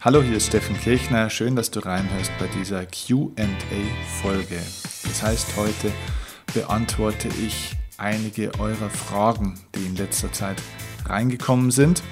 Hallo, 0.00 0.22
hier 0.22 0.36
ist 0.36 0.46
Steffen 0.46 0.78
Kirchner. 0.78 1.28
Schön, 1.28 1.56
dass 1.56 1.72
du 1.72 1.80
reinhörst 1.80 2.30
bei 2.38 2.46
dieser 2.56 2.86
QA-Folge. 2.86 4.60
Das 5.02 5.22
heißt, 5.24 5.56
heute 5.56 5.90
beantworte 6.54 7.26
ich 7.44 7.72
einige 7.96 8.52
eurer 8.60 8.90
Fragen, 8.90 9.58
die 9.74 9.84
in 9.84 9.96
letzter 9.96 10.32
Zeit 10.32 10.62
reingekommen 11.04 11.72
sind. 11.72 12.04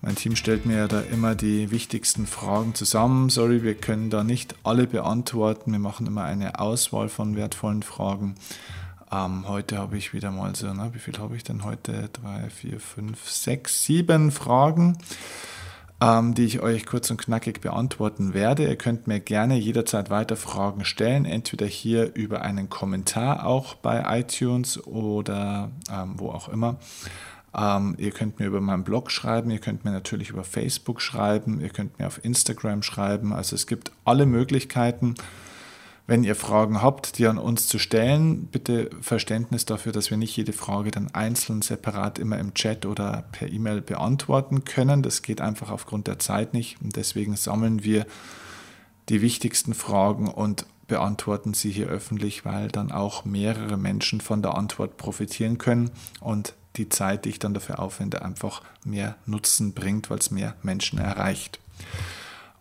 Mein 0.00 0.14
Team 0.14 0.34
stellt 0.34 0.64
mir 0.64 0.78
ja 0.78 0.88
da 0.88 1.02
immer 1.02 1.34
die 1.34 1.70
wichtigsten 1.70 2.26
Fragen 2.26 2.74
zusammen. 2.74 3.28
Sorry, 3.28 3.62
wir 3.62 3.74
können 3.74 4.08
da 4.08 4.24
nicht 4.24 4.54
alle 4.64 4.86
beantworten. 4.86 5.72
Wir 5.72 5.80
machen 5.80 6.06
immer 6.06 6.24
eine 6.24 6.58
Auswahl 6.58 7.10
von 7.10 7.36
wertvollen 7.36 7.82
Fragen. 7.82 8.36
Ähm, 9.12 9.46
heute 9.46 9.76
habe 9.76 9.98
ich 9.98 10.14
wieder 10.14 10.30
mal 10.30 10.56
so, 10.56 10.72
na, 10.72 10.94
wie 10.94 11.00
viel 11.00 11.18
habe 11.18 11.36
ich 11.36 11.44
denn 11.44 11.64
heute? 11.64 12.08
Drei, 12.14 12.48
vier, 12.48 12.80
fünf, 12.80 13.28
sechs, 13.28 13.84
sieben 13.84 14.30
Fragen 14.30 14.96
ähm, 16.00 16.34
die 16.34 16.44
ich 16.44 16.60
euch 16.60 16.86
kurz 16.86 17.10
und 17.10 17.18
knackig 17.18 17.60
beantworten 17.60 18.34
werde. 18.34 18.66
Ihr 18.66 18.76
könnt 18.76 19.06
mir 19.06 19.20
gerne 19.20 19.56
jederzeit 19.56 20.10
weiter 20.10 20.36
Fragen 20.36 20.84
stellen, 20.84 21.24
entweder 21.24 21.66
hier 21.66 22.14
über 22.14 22.42
einen 22.42 22.68
Kommentar 22.68 23.46
auch 23.46 23.74
bei 23.74 24.04
iTunes 24.20 24.84
oder 24.86 25.70
ähm, 25.90 26.14
wo 26.16 26.30
auch 26.30 26.48
immer. 26.48 26.76
Ähm, 27.56 27.94
ihr 27.98 28.10
könnt 28.10 28.40
mir 28.40 28.46
über 28.46 28.60
meinen 28.60 28.84
Blog 28.84 29.10
schreiben, 29.10 29.50
ihr 29.50 29.60
könnt 29.60 29.84
mir 29.84 29.92
natürlich 29.92 30.30
über 30.30 30.42
Facebook 30.42 31.00
schreiben, 31.00 31.60
ihr 31.60 31.68
könnt 31.68 31.98
mir 31.98 32.06
auf 32.06 32.24
Instagram 32.24 32.82
schreiben. 32.82 33.32
Also 33.32 33.54
es 33.54 33.66
gibt 33.66 33.92
alle 34.04 34.26
Möglichkeiten. 34.26 35.14
Wenn 36.06 36.22
ihr 36.22 36.34
Fragen 36.34 36.82
habt, 36.82 37.16
die 37.16 37.26
an 37.26 37.38
uns 37.38 37.66
zu 37.66 37.78
stellen, 37.78 38.46
bitte 38.46 38.90
Verständnis 39.00 39.64
dafür, 39.64 39.92
dass 39.92 40.10
wir 40.10 40.18
nicht 40.18 40.36
jede 40.36 40.52
Frage 40.52 40.90
dann 40.90 41.14
einzeln 41.14 41.62
separat 41.62 42.18
immer 42.18 42.38
im 42.38 42.52
Chat 42.52 42.84
oder 42.84 43.24
per 43.32 43.50
E-Mail 43.50 43.80
beantworten 43.80 44.64
können. 44.64 45.02
Das 45.02 45.22
geht 45.22 45.40
einfach 45.40 45.70
aufgrund 45.70 46.06
der 46.06 46.18
Zeit 46.18 46.52
nicht 46.52 46.76
und 46.82 46.96
deswegen 46.96 47.36
sammeln 47.36 47.84
wir 47.84 48.06
die 49.08 49.22
wichtigsten 49.22 49.72
Fragen 49.72 50.28
und 50.28 50.66
beantworten 50.88 51.54
sie 51.54 51.70
hier 51.70 51.86
öffentlich, 51.86 52.44
weil 52.44 52.68
dann 52.68 52.92
auch 52.92 53.24
mehrere 53.24 53.78
Menschen 53.78 54.20
von 54.20 54.42
der 54.42 54.56
Antwort 54.56 54.98
profitieren 54.98 55.56
können 55.56 55.90
und 56.20 56.52
die 56.76 56.90
Zeit, 56.90 57.24
die 57.24 57.30
ich 57.30 57.38
dann 57.38 57.54
dafür 57.54 57.78
aufwende, 57.78 58.22
einfach 58.22 58.62
mehr 58.84 59.16
Nutzen 59.24 59.72
bringt, 59.72 60.10
weil 60.10 60.18
es 60.18 60.30
mehr 60.30 60.54
Menschen 60.62 60.98
erreicht. 60.98 61.60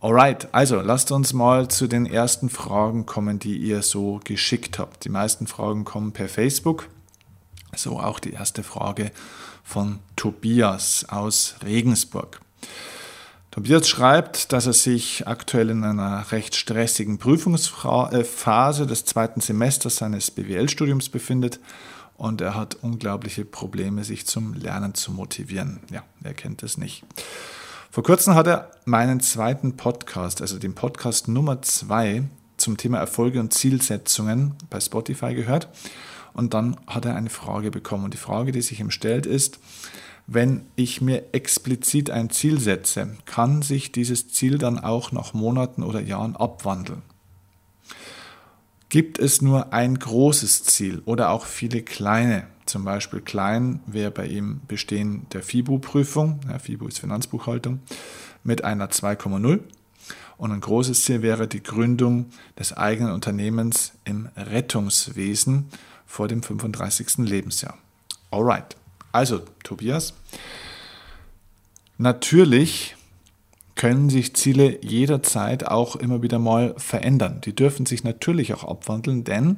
Alright, 0.03 0.53
also 0.53 0.81
lasst 0.81 1.13
uns 1.13 1.31
mal 1.31 1.69
zu 1.69 1.87
den 1.87 2.05
ersten 2.05 2.49
Fragen 2.49 3.05
kommen, 3.05 3.39
die 3.39 3.55
ihr 3.55 3.81
so 3.81 4.19
geschickt 4.25 4.77
habt. 4.77 5.05
Die 5.05 5.09
meisten 5.09 5.47
Fragen 5.47 5.85
kommen 5.85 6.11
per 6.11 6.27
Facebook. 6.27 6.89
So 7.73 8.01
auch 8.01 8.19
die 8.19 8.33
erste 8.33 8.63
Frage 8.63 9.13
von 9.63 9.99
Tobias 10.17 11.05
aus 11.07 11.55
Regensburg. 11.63 12.41
Tobias 13.51 13.87
schreibt, 13.87 14.51
dass 14.51 14.65
er 14.65 14.73
sich 14.73 15.25
aktuell 15.25 15.69
in 15.69 15.85
einer 15.85 16.33
recht 16.33 16.57
stressigen 16.57 17.17
Prüfungsphase 17.17 18.85
des 18.85 19.05
zweiten 19.05 19.39
Semesters 19.39 19.95
seines 19.95 20.31
BWL-Studiums 20.31 21.07
befindet 21.07 21.61
und 22.17 22.41
er 22.41 22.55
hat 22.55 22.75
unglaubliche 22.81 23.45
Probleme, 23.45 24.03
sich 24.03 24.27
zum 24.27 24.53
Lernen 24.53 24.95
zu 24.95 25.13
motivieren. 25.13 25.79
Ja, 25.91 26.03
wer 26.19 26.33
kennt 26.33 26.61
es 26.61 26.77
nicht. 26.77 27.05
Vor 27.93 28.01
kurzem 28.03 28.33
hat 28.33 28.47
er 28.47 28.71
meinen 28.85 29.19
zweiten 29.19 29.77
Podcast, 29.77 30.41
also 30.41 30.57
den 30.57 30.73
Podcast 30.73 31.27
Nummer 31.27 31.61
zwei 31.61 32.23
zum 32.57 32.75
Thema 32.75 32.97
Erfolge 32.97 33.39
und 33.39 33.53
Zielsetzungen 33.53 34.55
bei 34.71 34.79
Spotify 34.79 35.35
gehört. 35.35 35.69
Und 36.33 36.55
dann 36.55 36.75
hat 36.87 37.05
er 37.05 37.15
eine 37.15 37.29
Frage 37.29 37.69
bekommen. 37.69 38.05
Und 38.05 38.15
die 38.15 38.17
Frage, 38.17 38.51
die 38.51 38.63
sich 38.63 38.79
ihm 38.79 38.89
stellt, 38.89 39.27
ist, 39.27 39.59
wenn 40.25 40.65
ich 40.75 41.01
mir 41.01 41.35
explizit 41.35 42.09
ein 42.09 42.31
Ziel 42.31 42.59
setze, 42.59 43.15
kann 43.25 43.61
sich 43.61 43.91
dieses 43.91 44.27
Ziel 44.29 44.57
dann 44.57 44.79
auch 44.79 45.11
nach 45.11 45.35
Monaten 45.35 45.83
oder 45.83 46.01
Jahren 46.01 46.35
abwandeln? 46.35 47.03
Gibt 48.93 49.17
es 49.17 49.41
nur 49.41 49.73
ein 49.73 49.97
großes 49.97 50.65
Ziel 50.65 51.01
oder 51.05 51.31
auch 51.31 51.47
viele 51.47 51.81
kleine 51.81 52.45
zum 52.67 52.85
Beispiel 52.85 53.21
klein 53.21 53.79
wäre 53.87 54.11
bei 54.11 54.27
ihm 54.27 54.61
Bestehen 54.67 55.25
der 55.33 55.41
FIBU-Prüfung, 55.41 56.41
ja, 56.47 56.59
FIBU 56.59 56.89
ist 56.89 56.99
Finanzbuchhaltung, 56.99 57.79
mit 58.43 58.63
einer 58.63 58.91
2,0. 58.91 59.61
Und 60.37 60.51
ein 60.51 60.61
großes 60.61 61.05
Ziel 61.05 61.23
wäre 61.23 61.47
die 61.47 61.63
Gründung 61.63 62.27
des 62.59 62.71
eigenen 62.71 63.13
Unternehmens 63.13 63.93
im 64.05 64.29
Rettungswesen 64.37 65.69
vor 66.05 66.27
dem 66.27 66.43
35. 66.43 67.17
Lebensjahr. 67.27 67.79
Alright. 68.29 68.75
Also, 69.11 69.41
Tobias, 69.63 70.13
natürlich 71.97 72.95
können 73.75 74.09
sich 74.09 74.35
Ziele 74.35 74.79
jederzeit 74.83 75.67
auch 75.67 75.95
immer 75.95 76.21
wieder 76.21 76.39
mal 76.39 76.75
verändern. 76.77 77.41
Die 77.43 77.55
dürfen 77.55 77.85
sich 77.85 78.03
natürlich 78.03 78.53
auch 78.53 78.63
abwandeln, 78.63 79.23
denn 79.23 79.57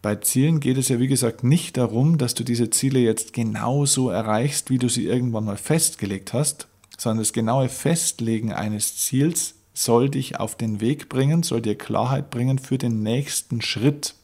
bei 0.00 0.16
Zielen 0.16 0.60
geht 0.60 0.78
es 0.78 0.88
ja, 0.88 1.00
wie 1.00 1.08
gesagt, 1.08 1.42
nicht 1.42 1.76
darum, 1.76 2.18
dass 2.18 2.34
du 2.34 2.44
diese 2.44 2.70
Ziele 2.70 3.00
jetzt 3.00 3.32
genauso 3.32 4.10
erreichst, 4.10 4.70
wie 4.70 4.78
du 4.78 4.88
sie 4.88 5.06
irgendwann 5.06 5.44
mal 5.44 5.56
festgelegt 5.56 6.32
hast, 6.32 6.68
sondern 6.96 7.18
das 7.18 7.32
genaue 7.32 7.68
Festlegen 7.68 8.52
eines 8.52 8.96
Ziels 8.96 9.54
soll 9.74 10.08
dich 10.08 10.38
auf 10.38 10.56
den 10.56 10.80
Weg 10.80 11.08
bringen, 11.08 11.42
soll 11.42 11.62
dir 11.62 11.76
Klarheit 11.76 12.30
bringen 12.30 12.58
für 12.58 12.78
den 12.78 13.02
nächsten 13.02 13.60
Schritt. 13.60 14.14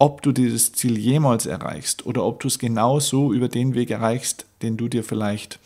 Ob 0.00 0.22
du 0.22 0.32
dieses 0.32 0.72
Ziel 0.72 0.96
jemals 0.96 1.46
erreichst 1.46 2.06
oder 2.06 2.24
ob 2.24 2.40
du 2.40 2.48
es 2.48 2.58
genauso 2.58 3.32
über 3.32 3.48
den 3.48 3.74
Weg 3.74 3.90
erreichst, 3.90 4.46
den 4.62 4.76
du 4.76 4.88
dir 4.88 5.02
vielleicht 5.02 5.58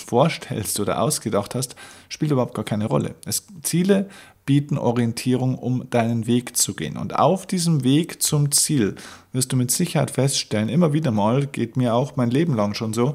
vorstellst 0.00 0.78
oder 0.80 1.00
ausgedacht 1.00 1.54
hast, 1.54 1.76
spielt 2.08 2.30
überhaupt 2.30 2.54
gar 2.54 2.64
keine 2.64 2.86
Rolle. 2.86 3.14
Es, 3.24 3.46
Ziele 3.62 4.08
bieten 4.46 4.78
Orientierung, 4.78 5.56
um 5.56 5.90
deinen 5.90 6.26
Weg 6.26 6.56
zu 6.56 6.74
gehen. 6.74 6.96
Und 6.96 7.18
auf 7.18 7.46
diesem 7.46 7.84
Weg 7.84 8.22
zum 8.22 8.50
Ziel 8.50 8.96
wirst 9.32 9.52
du 9.52 9.56
mit 9.56 9.70
Sicherheit 9.70 10.10
feststellen, 10.10 10.70
immer 10.70 10.94
wieder 10.94 11.10
mal, 11.10 11.46
geht 11.46 11.76
mir 11.76 11.94
auch 11.94 12.16
mein 12.16 12.30
Leben 12.30 12.54
lang 12.54 12.72
schon 12.72 12.94
so, 12.94 13.14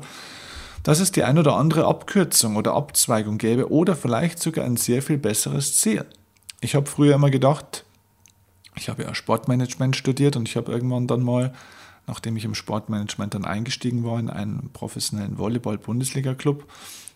dass 0.83 0.99
es 0.99 1.11
die 1.11 1.23
ein 1.23 1.39
oder 1.39 1.55
andere 1.55 1.85
Abkürzung 1.85 2.55
oder 2.55 2.73
Abzweigung 2.73 3.39
gäbe 3.39 3.71
oder 3.71 3.95
vielleicht 3.95 4.39
sogar 4.39 4.65
ein 4.65 4.77
sehr 4.77 5.01
viel 5.01 5.17
besseres 5.17 5.77
Ziel. 5.77 6.05
Ich 6.61 6.75
habe 6.75 6.85
früher 6.85 7.15
immer 7.15 7.31
gedacht, 7.31 7.83
ich 8.75 8.89
habe 8.89 9.03
ja 9.03 9.15
Sportmanagement 9.15 9.95
studiert 9.95 10.35
und 10.35 10.47
ich 10.47 10.55
habe 10.55 10.71
irgendwann 10.71 11.07
dann 11.07 11.23
mal 11.23 11.53
nachdem 12.07 12.37
ich 12.37 12.45
im 12.45 12.55
Sportmanagement 12.55 13.33
dann 13.33 13.45
eingestiegen 13.45 14.03
war 14.03 14.19
in 14.19 14.29
einen 14.29 14.69
professionellen 14.73 15.37
Volleyball-Bundesliga-Club, 15.37 16.65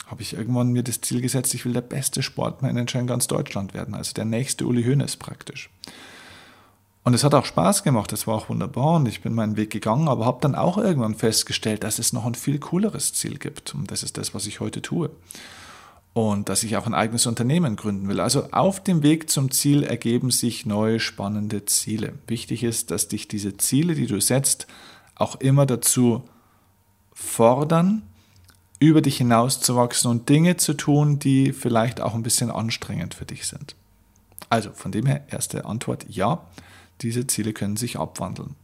habe 0.07 0.21
ich 0.21 0.33
irgendwann 0.33 0.71
mir 0.71 0.83
das 0.83 1.01
Ziel 1.01 1.21
gesetzt, 1.21 1.53
ich 1.53 1.65
will 1.65 1.73
der 1.73 1.81
beste 1.81 2.23
Sportmanager 2.23 2.99
in 2.99 3.07
ganz 3.07 3.27
Deutschland 3.27 3.73
werden, 3.73 3.93
also 3.93 4.13
der 4.13 4.25
nächste 4.25 4.65
Uli 4.65 4.83
Hoeneß 4.83 5.17
praktisch. 5.17 5.69
Und 7.03 7.13
es 7.13 7.23
hat 7.23 7.33
auch 7.33 7.45
Spaß 7.45 7.83
gemacht, 7.83 8.11
es 8.11 8.27
war 8.27 8.35
auch 8.35 8.49
wunderbar 8.49 8.95
und 8.95 9.07
ich 9.07 9.21
bin 9.21 9.33
meinen 9.33 9.55
Weg 9.55 9.69
gegangen, 9.69 10.07
aber 10.07 10.25
habe 10.25 10.39
dann 10.41 10.55
auch 10.55 10.77
irgendwann 10.77 11.15
festgestellt, 11.15 11.83
dass 11.83 11.99
es 11.99 12.11
noch 12.11 12.25
ein 12.25 12.35
viel 12.35 12.59
cooleres 12.59 13.13
Ziel 13.13 13.37
gibt. 13.37 13.73
Und 13.73 13.91
das 13.91 14.03
ist 14.03 14.17
das, 14.17 14.33
was 14.33 14.45
ich 14.45 14.59
heute 14.59 14.81
tue 14.81 15.09
und 16.17 16.50
dass 16.50 16.63
ich 16.63 16.78
auch 16.78 16.85
ein 16.85 16.94
eigenes 16.94 17.25
Unternehmen 17.25 17.75
gründen 17.75 18.07
will. 18.07 18.19
Also 18.19 18.50
auf 18.51 18.81
dem 18.83 19.03
Weg 19.03 19.29
zum 19.29 19.51
Ziel 19.51 19.83
ergeben 19.83 20.31
sich 20.31 20.66
neue 20.66 21.00
spannende 21.00 21.66
Ziele. 21.66 22.13
Wichtig 22.28 22.63
ist, 22.63 22.91
dass 22.91 23.07
dich 23.07 23.28
diese 23.28 23.57
Ziele, 23.57 23.95
die 23.95 24.07
du 24.07 24.19
setzt, 24.19 24.67
auch 25.16 25.35
immer 25.35 25.66
dazu 25.66 26.23
fordern, 27.13 28.03
über 28.79 29.01
dich 29.01 29.17
hinauszuwachsen 29.17 30.11
und 30.11 30.29
Dinge 30.29 30.57
zu 30.57 30.73
tun, 30.73 31.19
die 31.19 31.53
vielleicht 31.53 32.01
auch 32.01 32.13
ein 32.13 32.23
bisschen 32.23 32.51
anstrengend 32.51 33.13
für 33.16 33.25
dich 33.25 33.47
sind. 33.47 33.75
Also 34.49 34.72
von 34.72 34.91
dem 34.91 35.05
her, 35.05 35.25
erste 35.29 35.66
Antwort, 35.66 36.05
ja, 36.09 36.45
diese 37.01 37.28
Ziele 37.28 37.53
können 37.53 37.78
sich 37.78 37.97
abwandeln. 37.97 38.55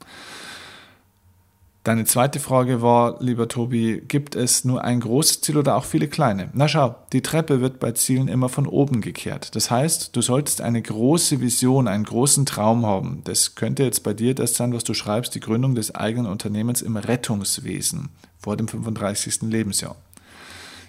Deine 1.83 2.05
zweite 2.05 2.39
Frage 2.39 2.81
war, 2.81 3.21
lieber 3.21 3.49
Tobi, 3.49 4.01
gibt 4.07 4.35
es 4.37 4.63
nur 4.63 4.85
ein 4.85 5.01
großes 5.01 5.41
Ziel 5.41 5.57
oder 5.57 5.75
auch 5.75 5.83
viele 5.83 6.07
kleine? 6.07 6.49
Na 6.53 6.69
schau, 6.69 6.95
die 7.11 7.21
Treppe 7.21 7.59
wird 7.59 7.81
bei 7.81 7.91
Zielen 7.91 8.29
immer 8.29 8.47
von 8.47 8.67
oben 8.67 9.01
gekehrt. 9.01 9.53
Das 9.53 9.69
heißt, 9.69 10.15
du 10.15 10.21
solltest 10.21 10.61
eine 10.61 10.81
große 10.81 11.41
Vision, 11.41 11.89
einen 11.89 12.05
großen 12.05 12.45
Traum 12.45 12.85
haben. 12.85 13.19
Das 13.25 13.55
könnte 13.55 13.83
jetzt 13.83 14.03
bei 14.03 14.13
dir 14.13 14.33
das 14.33 14.55
sein, 14.55 14.73
was 14.73 14.85
du 14.85 14.93
schreibst, 14.93 15.35
die 15.35 15.41
Gründung 15.41 15.75
des 15.75 15.93
eigenen 15.93 16.31
Unternehmens 16.31 16.81
im 16.81 16.95
Rettungswesen 16.95 18.11
vor 18.39 18.55
dem 18.55 18.69
35. 18.69 19.41
Lebensjahr. 19.41 19.97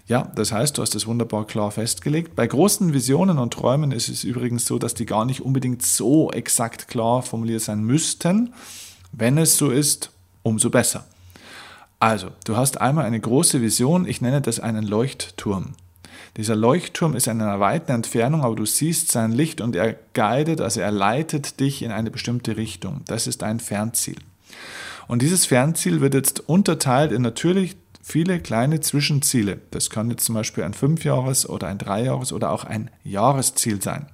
Ja, 0.07 0.31
das 0.37 0.53
heißt, 0.53 0.79
du 0.79 0.83
hast 0.83 0.95
es 0.95 1.09
wunderbar 1.09 1.45
klar 1.45 1.73
festgelegt. 1.73 2.37
Bei 2.37 2.47
großen 2.47 2.93
Visionen 2.93 3.39
und 3.39 3.53
Träumen 3.53 3.91
ist 3.91 4.09
es 4.09 4.23
übrigens 4.23 4.65
so, 4.65 4.79
dass 4.79 4.95
die 4.95 5.07
gar 5.07 5.25
nicht 5.25 5.41
unbedingt 5.41 5.83
so 5.83 6.31
exakt 6.31 6.87
klar 6.87 7.23
formuliert 7.23 7.63
sein 7.63 7.83
müssten. 7.83 8.55
Wenn 9.11 9.39
es 9.39 9.57
so 9.57 9.71
ist, 9.71 10.11
umso 10.45 10.71
besser. 10.71 11.05
Also, 11.99 12.29
du 12.45 12.57
hast 12.57 12.81
einmal 12.81 13.07
eine 13.07 13.19
große 13.19 13.61
Vision, 13.61 14.07
ich 14.07 14.21
nenne 14.21 14.41
das 14.41 14.61
einen 14.61 14.85
Leuchtturm. 14.85 15.75
Dieser 16.37 16.55
Leuchtturm 16.55 17.17
ist 17.17 17.27
in 17.27 17.41
einer 17.41 17.61
weiten 17.61 17.93
Entfernung, 17.93 18.43
aber 18.43 18.55
du 18.55 18.67
siehst 18.67 19.11
sein 19.11 19.33
Licht 19.33 19.61
und 19.61 19.75
er 19.75 19.97
guidet, 20.15 20.61
also 20.61 20.81
er 20.81 20.91
leitet 20.93 21.61
dich 21.61 21.83
in 21.83 21.91
eine 21.91 22.11
bestimmte 22.11 22.57
Richtung. 22.57 23.03
Das 23.07 23.27
ist 23.27 23.43
ein 23.43 23.61
Fernziel. 23.61 24.17
Und 25.07 25.23
dieses 25.23 25.47
Fernziel 25.47 26.01
wird 26.01 26.15
jetzt 26.15 26.49
unterteilt 26.49 27.13
in 27.13 27.23
natürlich 27.23 27.77
viele 28.03 28.41
kleine 28.41 28.81
Zwischenziele. 28.81 29.61
Das 29.71 29.91
kann 29.91 30.11
jetzt 30.11 30.25
zum 30.25 30.35
Beispiel 30.35 30.65
ein 30.65 30.75
Fünfjahres- 30.75 31.47
oder 31.47 31.69
ein 31.69 31.79
Dreijahres- 31.79 32.33
oder 32.33 32.51
auch 32.51 32.65
ein 32.65 32.91
Jahresziel 33.03 33.81
sein. 33.81 34.07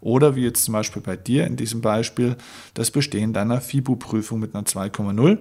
Oder 0.00 0.36
wie 0.36 0.42
jetzt 0.42 0.64
zum 0.64 0.72
Beispiel 0.72 1.00
bei 1.02 1.16
dir 1.16 1.46
in 1.46 1.56
diesem 1.56 1.80
Beispiel 1.80 2.36
das 2.74 2.90
Bestehen 2.90 3.32
deiner 3.32 3.60
FIBU-Prüfung 3.60 4.38
mit 4.38 4.54
einer 4.54 4.64
2,0. 4.64 5.38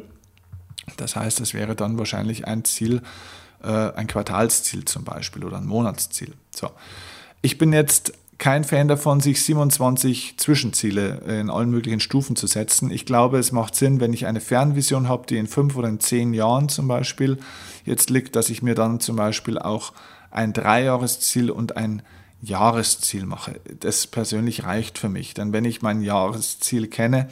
Das 0.98 1.16
heißt, 1.16 1.40
es 1.40 1.54
wäre 1.54 1.76
dann 1.76 1.98
wahrscheinlich 1.98 2.48
ein 2.48 2.66
Ziel, 2.66 3.02
äh, 3.64 3.68
ein 3.68 4.08
Quartalsziel 4.08 4.86
zum 4.86 5.04
Beispiel 5.04 5.44
oder 5.44 5.58
ein 5.58 5.66
Monatsziel. 5.66 6.34
So. 6.56 6.70
Ich 7.42 7.58
bin 7.58 7.74
jetzt 7.74 8.14
kein 8.38 8.64
Fan 8.64 8.88
davon, 8.88 9.22
sich 9.22 9.42
27 9.44 10.38
Zwischenziele 10.38 11.22
in 11.40 11.50
allen 11.50 11.70
möglichen 11.70 12.00
Stufen 12.00 12.36
zu 12.36 12.48
setzen. 12.48 12.92
Ich 12.92 13.06
glaube, 13.06 13.38
es 13.38 13.52
macht 13.52 13.76
Sinn, 13.76 14.00
wenn 14.00 14.12
ich 14.12 14.26
eine 14.26 14.42
Fernvision 14.42 15.08
habe, 15.08 15.26
die 15.28 15.38
in 15.38 15.48
fünf 15.48 15.76
oder 15.76 15.88
in 15.88 16.00
zehn 16.00 16.34
Jahren 16.34 16.68
zum 16.68 16.88
Beispiel 16.88 17.38
jetzt 17.86 18.10
liegt, 18.10 18.36
dass 18.36 18.50
ich 18.50 18.62
mir 18.62 18.76
dann 18.76 19.00
zum 19.00 19.16
Beispiel 19.16 19.60
auch 19.60 19.94
ein 20.32 20.52
Dreijahresziel 20.52 21.52
und 21.52 21.78
ein 21.78 22.02
Jahresziel 22.42 23.26
mache. 23.26 23.62
Das 23.80 24.08
persönlich 24.08 24.66
reicht 24.66 24.98
für 24.98 25.10
mich. 25.10 25.34
Denn 25.34 25.54
wenn 25.54 25.64
ich 25.64 25.82
mein 25.82 26.02
Jahresziel 26.02 26.88
kenne, 26.88 27.30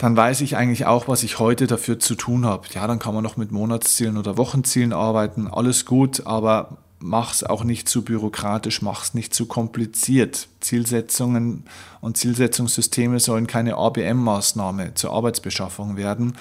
dann 0.00 0.16
weiß 0.16 0.40
ich 0.40 0.56
eigentlich 0.56 0.86
auch, 0.86 1.08
was 1.08 1.22
ich 1.22 1.38
heute 1.38 1.66
dafür 1.66 1.98
zu 1.98 2.14
tun 2.14 2.46
habe. 2.46 2.66
Ja, 2.72 2.86
dann 2.86 2.98
kann 2.98 3.12
man 3.12 3.22
noch 3.22 3.36
mit 3.36 3.52
Monatszielen 3.52 4.16
oder 4.16 4.38
Wochenzielen 4.38 4.94
arbeiten, 4.94 5.46
alles 5.46 5.84
gut, 5.84 6.26
aber 6.26 6.78
mach's 7.00 7.44
auch 7.44 7.64
nicht 7.64 7.86
zu 7.86 8.02
bürokratisch, 8.02 8.80
mach's 8.80 9.12
nicht 9.12 9.34
zu 9.34 9.44
kompliziert. 9.44 10.48
Zielsetzungen 10.60 11.64
und 12.00 12.16
Zielsetzungssysteme 12.16 13.20
sollen 13.20 13.46
keine 13.46 13.74
ABM-Maßnahme 13.76 14.94
zur 14.94 15.12
Arbeitsbeschaffung 15.12 15.98
werden, 15.98 16.38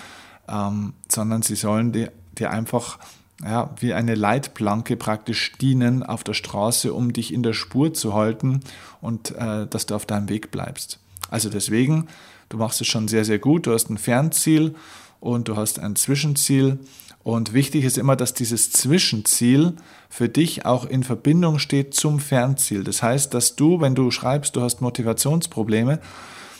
ähm, 0.47 0.93
sondern 1.09 1.41
sie 1.41 1.55
sollen 1.55 1.91
dir, 1.91 2.13
dir 2.37 2.51
einfach 2.51 2.97
ja, 3.43 3.71
wie 3.81 3.93
eine 3.93 4.15
Leitplanke 4.15 4.95
praktisch 4.95 5.51
dienen 5.59 6.01
auf 6.01 6.23
der 6.23 6.33
Straße, 6.33 6.93
um 6.93 7.11
dich 7.11 7.33
in 7.33 7.43
der 7.43 7.53
Spur 7.53 7.93
zu 7.93 8.13
halten 8.13 8.61
und 9.01 9.31
äh, 9.31 9.67
dass 9.67 9.85
du 9.85 9.95
auf 9.95 10.05
deinem 10.05 10.29
Weg 10.29 10.49
bleibst. 10.49 10.99
Also 11.29 11.49
deswegen, 11.49 12.07
du 12.49 12.57
machst 12.57 12.81
es 12.81 12.87
schon 12.87 13.07
sehr, 13.07 13.25
sehr 13.25 13.39
gut. 13.39 13.67
Du 13.67 13.73
hast 13.73 13.89
ein 13.89 13.97
Fernziel 13.97 14.75
und 15.19 15.47
du 15.47 15.55
hast 15.55 15.79
ein 15.79 15.95
Zwischenziel 15.95 16.79
und 17.23 17.53
wichtig 17.53 17.83
ist 17.83 17.97
immer, 17.97 18.15
dass 18.15 18.33
dieses 18.33 18.71
Zwischenziel 18.71 19.73
für 20.09 20.29
dich 20.29 20.65
auch 20.65 20.85
in 20.85 21.03
Verbindung 21.03 21.59
steht 21.59 21.93
zum 21.93 22.19
Fernziel. 22.19 22.83
Das 22.83 23.03
heißt, 23.03 23.33
dass 23.33 23.55
du, 23.55 23.81
wenn 23.81 23.93
du 23.93 24.09
schreibst, 24.09 24.55
du 24.55 24.61
hast 24.61 24.81
Motivationsprobleme, 24.81 25.99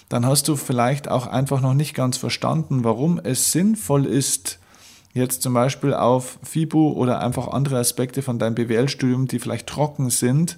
dann 0.10 0.26
hast 0.26 0.48
du 0.48 0.56
vielleicht 0.56 1.10
auch 1.10 1.28
einfach 1.28 1.62
noch 1.62 1.74
nicht 1.74 1.94
ganz 1.94 2.18
verstanden, 2.18 2.84
warum 2.84 3.20
es 3.20 3.52
sinnvoll 3.52 4.06
ist, 4.06 4.60
jetzt 5.14 5.42
zum 5.42 5.54
Beispiel 5.54 5.94
auf 5.94 6.40
FIBU 6.44 6.92
oder 6.92 7.22
einfach 7.22 7.48
andere 7.48 7.80
Aspekte 7.80 8.22
von 8.22 8.38
deinem 8.38 8.56
BWL-Studium, 8.56 9.28
die 9.28 9.40
vielleicht 9.40 9.68
trocken 9.68 10.10
sind 10.10 10.58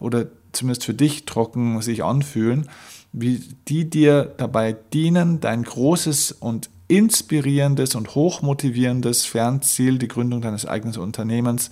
oder 0.00 0.26
zumindest 0.52 0.84
für 0.84 0.94
dich 0.94 1.24
trocken 1.24 1.80
sich 1.82 2.04
anfühlen, 2.04 2.68
wie 3.12 3.40
die 3.68 3.88
dir 3.88 4.32
dabei 4.36 4.72
dienen, 4.92 5.40
dein 5.40 5.62
großes 5.62 6.32
und 6.32 6.70
inspirierendes 6.88 7.94
und 7.94 8.14
hochmotivierendes 8.14 9.24
Fernziel, 9.26 9.98
die 9.98 10.08
Gründung 10.08 10.40
deines 10.40 10.66
eigenen 10.66 10.96
Unternehmens, 10.96 11.70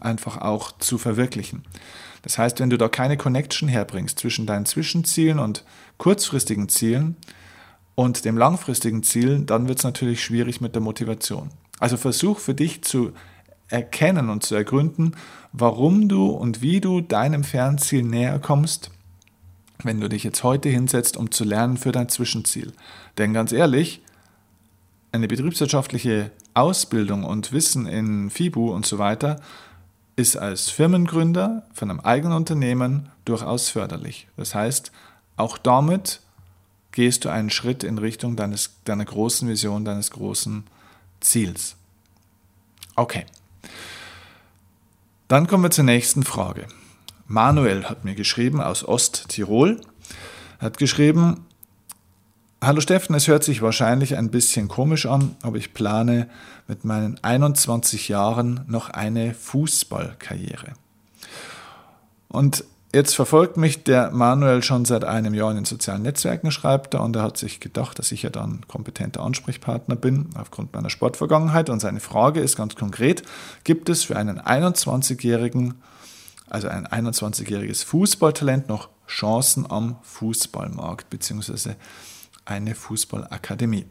einfach 0.00 0.40
auch 0.40 0.72
zu 0.78 0.98
verwirklichen. 0.98 1.62
Das 2.22 2.38
heißt, 2.38 2.60
wenn 2.60 2.70
du 2.70 2.78
da 2.78 2.88
keine 2.88 3.16
Connection 3.16 3.68
herbringst 3.68 4.18
zwischen 4.18 4.46
deinen 4.46 4.66
Zwischenzielen 4.66 5.38
und 5.38 5.64
kurzfristigen 5.98 6.68
Zielen 6.68 7.16
und 7.94 8.24
dem 8.24 8.38
langfristigen 8.38 9.02
Ziel, 9.02 9.40
dann 9.40 9.68
wird 9.68 9.78
es 9.78 9.84
natürlich 9.84 10.22
schwierig 10.22 10.60
mit 10.60 10.74
der 10.74 10.82
Motivation. 10.82 11.50
Also 11.80 11.96
versuch 11.96 12.38
für 12.38 12.54
dich 12.54 12.82
zu 12.82 13.12
erkennen 13.68 14.28
und 14.28 14.44
zu 14.44 14.54
ergründen, 14.54 15.16
warum 15.52 16.08
du 16.08 16.26
und 16.26 16.62
wie 16.62 16.80
du 16.80 17.00
deinem 17.00 17.42
Fernziel 17.42 18.02
näher 18.02 18.38
kommst, 18.38 18.90
wenn 19.84 20.00
du 20.00 20.08
dich 20.08 20.24
jetzt 20.24 20.42
heute 20.42 20.68
hinsetzt, 20.68 21.16
um 21.16 21.30
zu 21.30 21.44
lernen 21.44 21.76
für 21.76 21.92
dein 21.92 22.08
Zwischenziel. 22.08 22.72
Denn 23.18 23.32
ganz 23.32 23.52
ehrlich, 23.52 24.02
eine 25.12 25.28
betriebswirtschaftliche 25.28 26.30
Ausbildung 26.54 27.24
und 27.24 27.52
Wissen 27.52 27.86
in 27.86 28.30
FIBU 28.30 28.72
und 28.72 28.86
so 28.86 28.98
weiter 28.98 29.40
ist 30.16 30.36
als 30.36 30.70
Firmengründer 30.70 31.66
von 31.72 31.90
einem 31.90 32.00
eigenen 32.00 32.36
Unternehmen 32.36 33.08
durchaus 33.24 33.68
förderlich. 33.68 34.28
Das 34.36 34.54
heißt, 34.54 34.92
auch 35.36 35.58
damit 35.58 36.20
gehst 36.92 37.24
du 37.24 37.30
einen 37.30 37.50
Schritt 37.50 37.84
in 37.84 37.98
Richtung 37.98 38.36
deines, 38.36 38.76
deiner 38.84 39.04
großen 39.04 39.48
Vision, 39.48 39.84
deines 39.84 40.10
großen 40.10 40.64
Ziels. 41.20 41.76
Okay. 42.94 43.24
Dann 45.28 45.46
kommen 45.46 45.64
wir 45.64 45.70
zur 45.70 45.84
nächsten 45.84 46.24
Frage. 46.24 46.66
Manuel 47.32 47.84
hat 47.88 48.04
mir 48.04 48.14
geschrieben 48.14 48.60
aus 48.60 48.86
Osttirol. 48.86 49.80
Hat 50.58 50.76
geschrieben, 50.76 51.46
Hallo 52.62 52.82
Steffen, 52.82 53.16
es 53.16 53.26
hört 53.26 53.42
sich 53.42 53.62
wahrscheinlich 53.62 54.18
ein 54.18 54.30
bisschen 54.30 54.68
komisch 54.68 55.06
an, 55.06 55.34
aber 55.42 55.56
ich 55.56 55.72
plane 55.72 56.28
mit 56.68 56.84
meinen 56.84 57.18
21 57.22 58.08
Jahren 58.08 58.60
noch 58.68 58.90
eine 58.90 59.32
Fußballkarriere. 59.32 60.74
Und 62.28 62.64
jetzt 62.94 63.14
verfolgt 63.14 63.56
mich 63.56 63.82
der 63.82 64.10
Manuel 64.10 64.62
schon 64.62 64.84
seit 64.84 65.04
einem 65.04 65.32
Jahr 65.32 65.50
in 65.50 65.56
den 65.56 65.64
sozialen 65.64 66.02
Netzwerken, 66.02 66.52
schreibt 66.52 66.92
er, 66.92 67.02
und 67.02 67.16
er 67.16 67.22
hat 67.22 67.38
sich 67.38 67.60
gedacht, 67.60 67.98
dass 67.98 68.12
ich 68.12 68.24
ja 68.24 68.30
dann 68.30 68.60
kompetenter 68.68 69.22
Ansprechpartner 69.22 69.96
bin 69.96 70.28
aufgrund 70.34 70.74
meiner 70.74 70.90
Sportvergangenheit. 70.90 71.70
Und 71.70 71.80
seine 71.80 72.00
Frage 72.00 72.40
ist 72.40 72.56
ganz 72.56 72.76
konkret, 72.76 73.22
gibt 73.64 73.88
es 73.88 74.04
für 74.04 74.16
einen 74.16 74.38
21-Jährigen, 74.38 75.74
also 76.52 76.68
ein 76.68 76.86
21-jähriges 76.86 77.84
Fußballtalent 77.84 78.68
noch 78.68 78.90
Chancen 79.08 79.70
am 79.70 79.96
Fußballmarkt, 80.02 81.08
beziehungsweise 81.08 81.76
eine 82.44 82.74
Fußballakademie? 82.74 83.86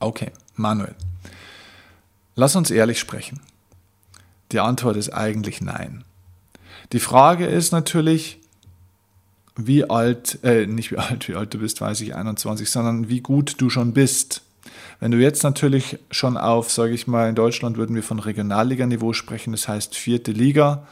Okay, 0.00 0.32
Manuel. 0.56 0.94
Lass 2.34 2.56
uns 2.56 2.70
ehrlich 2.70 2.98
sprechen. 2.98 3.40
Die 4.52 4.60
Antwort 4.60 4.96
ist 4.96 5.10
eigentlich 5.10 5.60
nein. 5.60 6.04
Die 6.92 7.00
Frage 7.00 7.46
ist 7.46 7.72
natürlich, 7.72 8.40
wie 9.56 9.88
alt, 9.88 10.40
äh, 10.42 10.66
nicht 10.66 10.90
wie 10.90 10.98
alt, 10.98 11.28
wie 11.28 11.34
alt 11.34 11.54
du 11.54 11.58
bist, 11.58 11.80
weiß 11.80 12.00
ich, 12.00 12.14
21, 12.14 12.68
sondern 12.68 13.08
wie 13.08 13.20
gut 13.20 13.60
du 13.60 13.70
schon 13.70 13.92
bist. 13.92 14.42
Wenn 14.98 15.12
du 15.12 15.18
jetzt 15.18 15.44
natürlich 15.44 15.98
schon 16.10 16.36
auf, 16.36 16.72
sage 16.72 16.92
ich 16.92 17.06
mal, 17.06 17.28
in 17.28 17.34
Deutschland 17.34 17.76
würden 17.76 17.94
wir 17.94 18.02
von 18.02 18.18
Regionalliganiveau 18.18 19.12
sprechen, 19.12 19.52
das 19.52 19.68
heißt 19.68 19.94
vierte 19.94 20.32
Liga. 20.32 20.86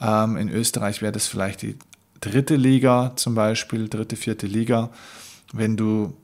Ähm, 0.00 0.36
in 0.36 0.48
Österreich 0.48 1.02
wäre 1.02 1.12
das 1.12 1.26
vielleicht 1.26 1.62
die 1.62 1.76
dritte 2.20 2.56
Liga 2.56 3.12
zum 3.16 3.34
Beispiel, 3.34 3.88
dritte, 3.88 4.16
vierte 4.16 4.46
Liga 4.46 4.90
wenn 5.52 5.76
du 5.76 6.14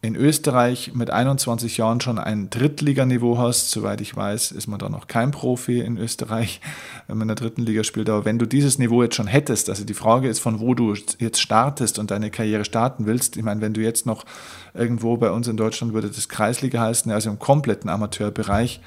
in 0.00 0.14
Österreich 0.14 0.92
mit 0.94 1.10
21 1.10 1.76
Jahren 1.76 2.00
schon 2.00 2.20
ein 2.20 2.50
Drittliganiveau 2.50 3.36
hast, 3.36 3.72
soweit 3.72 4.00
ich 4.00 4.14
weiß, 4.14 4.52
ist 4.52 4.68
man 4.68 4.78
da 4.78 4.88
noch 4.88 5.08
kein 5.08 5.32
Profi 5.32 5.80
in 5.80 5.98
Österreich, 5.98 6.60
wenn 7.08 7.18
man 7.18 7.28
in 7.28 7.34
der 7.34 7.48
dritten 7.48 7.62
Liga 7.62 7.82
spielt. 7.82 8.08
Aber 8.08 8.24
wenn 8.24 8.38
du 8.38 8.46
dieses 8.46 8.78
Niveau 8.78 9.02
jetzt 9.02 9.16
schon 9.16 9.26
hättest, 9.26 9.68
also 9.68 9.84
die 9.84 9.94
Frage 9.94 10.28
ist, 10.28 10.38
von 10.38 10.60
wo 10.60 10.74
du 10.74 10.94
jetzt 11.18 11.40
startest 11.40 11.98
und 11.98 12.12
deine 12.12 12.30
Karriere 12.30 12.64
starten 12.64 13.06
willst. 13.06 13.36
Ich 13.36 13.42
meine, 13.42 13.60
wenn 13.60 13.74
du 13.74 13.80
jetzt 13.80 14.06
noch 14.06 14.24
irgendwo 14.72 15.16
bei 15.16 15.32
uns 15.32 15.48
in 15.48 15.56
Deutschland 15.56 15.94
würde 15.94 16.08
das 16.08 16.28
Kreisliga 16.28 16.80
heißen, 16.80 17.10
also 17.10 17.30
im 17.30 17.40
kompletten 17.40 17.90
Amateurbereich 17.90 18.80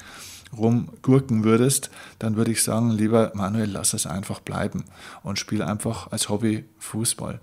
rumgurken 0.56 1.44
würdest, 1.44 1.90
dann 2.18 2.36
würde 2.36 2.52
ich 2.52 2.62
sagen, 2.62 2.90
lieber 2.90 3.32
Manuel, 3.34 3.70
lass 3.70 3.94
es 3.94 4.06
einfach 4.06 4.40
bleiben 4.40 4.84
und 5.22 5.38
spiel 5.38 5.62
einfach 5.62 6.12
als 6.12 6.28
Hobby 6.28 6.64
Fußball. 6.78 7.40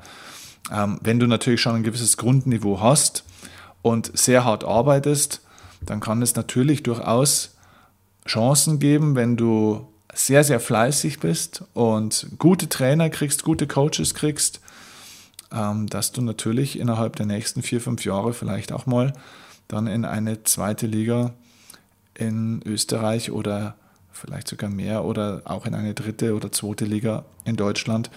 Ähm, 0.71 0.99
wenn 1.01 1.19
du 1.19 1.27
natürlich 1.27 1.61
schon 1.61 1.75
ein 1.75 1.83
gewisses 1.83 2.17
Grundniveau 2.17 2.79
hast 2.81 3.23
und 3.81 4.11
sehr 4.17 4.43
hart 4.45 4.63
arbeitest, 4.63 5.41
dann 5.81 5.99
kann 5.99 6.21
es 6.21 6.35
natürlich 6.35 6.83
durchaus 6.83 7.55
Chancen 8.27 8.79
geben, 8.79 9.15
wenn 9.15 9.37
du 9.37 9.87
sehr, 10.13 10.43
sehr 10.43 10.59
fleißig 10.59 11.19
bist 11.19 11.63
und 11.73 12.27
gute 12.37 12.67
Trainer 12.67 13.09
kriegst, 13.09 13.43
gute 13.43 13.67
Coaches 13.67 14.13
kriegst, 14.13 14.59
ähm, 15.51 15.87
dass 15.87 16.11
du 16.11 16.21
natürlich 16.21 16.77
innerhalb 16.79 17.15
der 17.15 17.25
nächsten 17.25 17.61
vier, 17.63 17.81
fünf 17.81 18.05
Jahre 18.05 18.33
vielleicht 18.33 18.71
auch 18.71 18.85
mal 18.85 19.13
dann 19.67 19.87
in 19.87 20.05
eine 20.05 20.43
zweite 20.43 20.87
Liga 20.87 21.33
in 22.19 22.61
Österreich 22.65 23.31
oder 23.31 23.75
vielleicht 24.11 24.47
sogar 24.47 24.69
mehr 24.69 25.05
oder 25.05 25.41
auch 25.45 25.65
in 25.65 25.73
eine 25.73 25.93
dritte 25.93 26.35
oder 26.35 26.51
zweite 26.51 26.85
Liga 26.85 27.25
in 27.45 27.55
Deutschland 27.55 28.09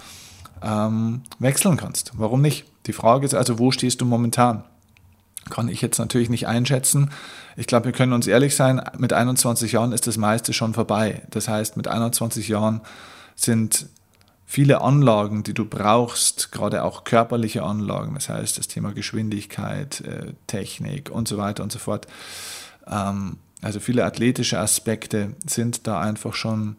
ähm, 0.63 1.23
wechseln 1.39 1.77
kannst. 1.77 2.13
Warum 2.15 2.43
nicht? 2.43 2.65
Die 2.87 2.93
Frage 2.93 3.25
ist 3.25 3.35
also, 3.35 3.59
wo 3.59 3.71
stehst 3.71 4.01
du 4.01 4.05
momentan? 4.05 4.65
Kann 5.51 5.69
ich 5.69 5.83
jetzt 5.83 5.99
natürlich 5.99 6.31
nicht 6.31 6.47
einschätzen. 6.47 7.11
Ich 7.57 7.67
glaube, 7.67 7.87
wir 7.87 7.93
können 7.93 8.13
uns 8.13 8.27
ehrlich 8.27 8.57
sein, 8.57 8.81
mit 8.99 9.13
21 9.13 9.73
Jahren 9.73 9.93
ist 9.93 10.07
das 10.07 10.17
meiste 10.17 10.53
schon 10.53 10.75
vorbei. 10.75 11.23
Das 11.31 11.49
heißt, 11.49 11.77
mit 11.77 11.89
21 11.89 12.49
Jahren 12.49 12.81
sind 13.35 13.87
viele 14.45 14.81
Anlagen, 14.83 15.43
die 15.43 15.55
du 15.55 15.65
brauchst, 15.65 16.53
gerade 16.53 16.85
auch 16.85 17.05
körperliche 17.05 17.63
Anlagen, 17.63 18.15
das 18.15 18.29
heißt 18.29 18.59
das 18.59 18.69
Thema 18.69 18.93
Geschwindigkeit, 18.93 20.03
äh, 20.03 20.35
Technik 20.47 21.11
und 21.11 21.27
so 21.27 21.39
weiter 21.39 21.63
und 21.63 21.73
so 21.73 21.79
fort, 21.79 22.07
ähm, 22.87 23.39
Also 23.63 23.81
viele 23.81 24.05
athletische 24.05 24.59
Aspekte 24.59 25.35
sind 25.47 25.87
da 25.87 26.01
einfach 26.01 26.35
schon 26.35 26.77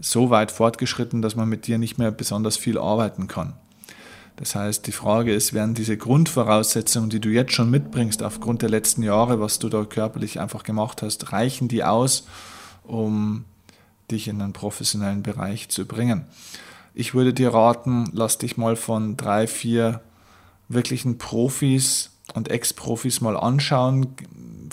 so 0.00 0.30
weit 0.30 0.50
fortgeschritten, 0.50 1.22
dass 1.22 1.36
man 1.36 1.48
mit 1.48 1.66
dir 1.66 1.78
nicht 1.78 1.96
mehr 1.96 2.10
besonders 2.10 2.56
viel 2.56 2.76
arbeiten 2.76 3.28
kann. 3.28 3.54
Das 4.36 4.56
heißt, 4.56 4.86
die 4.88 4.92
Frage 4.92 5.32
ist, 5.32 5.52
werden 5.52 5.74
diese 5.74 5.96
Grundvoraussetzungen, 5.96 7.08
die 7.08 7.20
du 7.20 7.28
jetzt 7.28 7.52
schon 7.52 7.70
mitbringst, 7.70 8.22
aufgrund 8.22 8.62
der 8.62 8.68
letzten 8.68 9.04
Jahre, 9.04 9.40
was 9.40 9.60
du 9.60 9.68
da 9.68 9.84
körperlich 9.84 10.40
einfach 10.40 10.64
gemacht 10.64 11.02
hast, 11.02 11.32
reichen 11.32 11.68
die 11.68 11.84
aus, 11.84 12.26
um 12.82 13.44
dich 14.10 14.26
in 14.26 14.42
einen 14.42 14.52
professionellen 14.52 15.22
Bereich 15.22 15.68
zu 15.68 15.86
bringen? 15.86 16.26
Ich 16.94 17.14
würde 17.14 17.32
dir 17.32 17.54
raten, 17.54 18.10
lass 18.12 18.38
dich 18.38 18.56
mal 18.56 18.74
von 18.74 19.16
drei, 19.16 19.46
vier 19.46 20.00
wirklichen 20.68 21.16
Profis 21.16 22.10
und 22.34 22.50
Ex-Profis 22.50 23.20
mal 23.20 23.36
anschauen, 23.36 24.16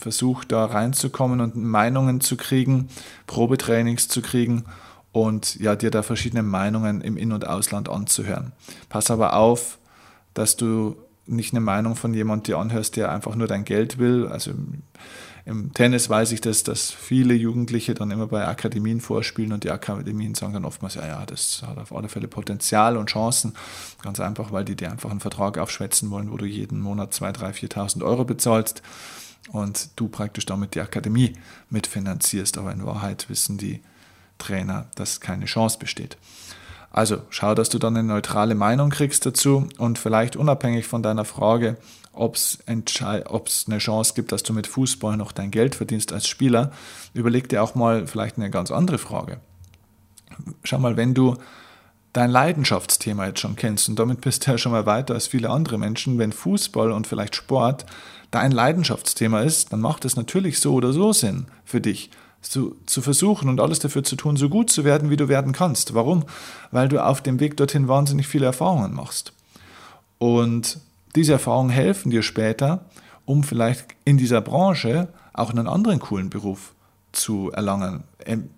versuch 0.02 0.44
da 0.44 0.66
reinzukommen 0.66 1.42
und 1.42 1.56
Meinungen 1.56 2.22
zu 2.22 2.36
kriegen, 2.36 2.90
Probetrainings 3.28 4.08
zu 4.08 4.22
kriegen 4.22 4.66
und 5.12 5.60
ja, 5.60 5.76
dir 5.76 5.92
da 5.92 6.02
verschiedene 6.02 6.44
Meinungen 6.44 7.02
im 7.02 7.18
In- 7.18 7.32
und 7.32 7.48
Ausland 7.48 7.88
anzuhören. 7.88 8.52
Pass 8.90 9.12
aber 9.12 9.36
auf, 9.36 9.78
dass 10.34 10.58
du 10.58 10.96
nicht 11.28 11.54
eine 11.54 11.62
Meinung 11.62 11.96
von 11.96 12.14
jemand 12.14 12.48
dir 12.48 12.58
anhörst, 12.58 12.96
der 12.96 13.12
einfach 13.12 13.36
nur 13.36 13.48
dein 13.48 13.64
Geld 13.64 14.00
will. 14.00 14.28
Also 14.28 14.52
im, 14.52 14.82
im, 15.46 15.74
Tennis 15.74 16.10
weiß 16.10 16.32
ich 16.32 16.42
das, 16.42 16.64
dass 16.64 16.90
viele 16.90 17.36
Jugendliche 17.36 17.94
dann 17.94 18.10
immer 18.10 18.28
bei 18.28 18.48
Akademien 18.48 19.02
vorspielen 19.02 19.54
und 19.54 19.64
die 19.64 19.70
Akademien 19.70 20.34
sagen 20.34 20.54
dann 20.54 20.66
oftmals, 20.66 20.96
ja, 20.96 21.06
ja, 21.06 21.26
das 21.26 21.62
hat 21.66 21.78
auf 21.78 21.96
alle 21.96 22.10
Fälle 22.10 22.28
Potenzial 22.28 22.98
und 22.98 23.10
Chancen. 23.10 23.54
Ganz 24.02 24.20
einfach, 24.20 24.52
weil 24.52 24.66
die 24.66 24.76
dir 24.76 24.92
einfach 24.92 25.12
einen 25.12 25.20
Vertrag 25.20 25.60
aufschwätzen 25.60 26.10
wollen, 26.10 26.32
wo 26.32 26.38
du 26.38 26.46
jeden 26.46 26.80
Monat 26.80 27.14
2.000, 27.14 27.38
3.000, 27.38 27.72
4.000 27.74 28.04
Euro 28.04 28.26
bezahlst 28.26 28.82
und 29.52 29.90
du 29.96 30.08
praktisch 30.08 30.46
damit 30.46 30.76
die 30.76 30.82
Akademie 30.82 31.34
mitfinanzierst. 31.70 32.58
Aber 32.58 32.72
in 32.72 32.86
Wahrheit 32.86 33.30
wissen 33.30 33.58
die 33.58 33.82
Trainer, 34.38 34.88
dass 34.96 35.20
keine 35.20 35.46
Chance 35.46 35.78
besteht. 35.80 36.18
Also 36.92 37.22
schau, 37.30 37.56
dass 37.56 37.70
du 37.70 37.80
dann 37.80 37.96
eine 37.96 38.08
neutrale 38.08 38.54
Meinung 38.54 38.90
kriegst 38.90 39.26
dazu 39.26 39.70
und 39.78 39.98
vielleicht 39.98 40.36
unabhängig 40.36 40.88
von 40.88 41.02
deiner 41.02 41.24
Frage, 41.24 41.78
ob 42.12 42.36
es 42.36 42.60
eine 42.68 43.78
Chance 43.78 44.14
gibt, 44.14 44.34
dass 44.34 44.44
du 44.44 44.52
mit 44.52 44.68
Fußball 44.68 45.16
noch 45.16 45.32
dein 45.32 45.52
Geld 45.52 45.76
verdienst 45.76 46.12
als 46.12 46.28
Spieler, 46.28 46.74
überleg 47.14 47.48
dir 47.48 47.64
auch 47.64 47.76
mal 47.76 48.08
vielleicht 48.08 48.38
eine 48.38 48.50
ganz 48.50 48.72
andere 48.72 48.98
Frage. 48.98 49.40
Schau 50.64 50.80
mal, 50.80 50.98
wenn 50.98 51.14
du 51.14 51.38
dein 52.14 52.30
Leidenschaftsthema 52.30 53.28
jetzt 53.28 53.40
schon 53.40 53.56
kennst 53.56 53.88
und 53.90 53.98
damit 53.98 54.22
bist 54.22 54.46
du 54.46 54.52
ja 54.52 54.58
schon 54.58 54.72
mal 54.72 54.86
weiter 54.86 55.14
als 55.14 55.28
viele 55.28 55.50
andere 55.50 55.78
Menschen, 55.78 56.18
wenn 56.18 56.32
Fußball 56.32 56.92
und 56.92 57.08
vielleicht 57.08 57.36
Sport 57.36 57.86
dein 58.32 58.52
Leidenschaftsthema 58.52 59.42
ist, 59.42 59.72
dann 59.74 59.82
macht 59.82 60.06
es 60.06 60.16
natürlich 60.16 60.60
so 60.60 60.74
oder 60.74 60.94
so 60.94 61.14
Sinn 61.14 61.48
für 61.66 61.82
dich, 61.82 62.10
zu, 62.42 62.76
zu 62.86 63.02
versuchen 63.02 63.50
und 63.50 63.60
alles 63.60 63.80
dafür 63.80 64.04
zu 64.04 64.16
tun, 64.16 64.36
so 64.36 64.50
gut 64.50 64.70
zu 64.70 64.84
werden, 64.84 65.10
wie 65.10 65.18
du 65.18 65.28
werden 65.28 65.54
kannst. 65.54 65.94
Warum? 65.94 66.24
Weil 66.72 66.88
du 66.88 67.04
auf 67.04 67.22
dem 67.22 67.40
Weg 67.40 67.58
dorthin 67.58 67.88
wahnsinnig 67.88 68.28
viele 68.28 68.46
Erfahrungen 68.46 68.94
machst. 68.94 69.34
Und 70.18 70.80
diese 71.16 71.34
Erfahrungen 71.34 71.70
helfen 71.70 72.10
dir 72.10 72.24
später, 72.24 72.86
um 73.26 73.44
vielleicht 73.44 73.86
in 74.06 74.18
dieser 74.18 74.42
Branche 74.42 75.10
auch 75.34 75.52
einen 75.52 75.68
anderen 75.68 76.00
coolen 76.00 76.30
Beruf 76.30 76.74
zu 77.12 77.52
erlangen. 77.52 78.04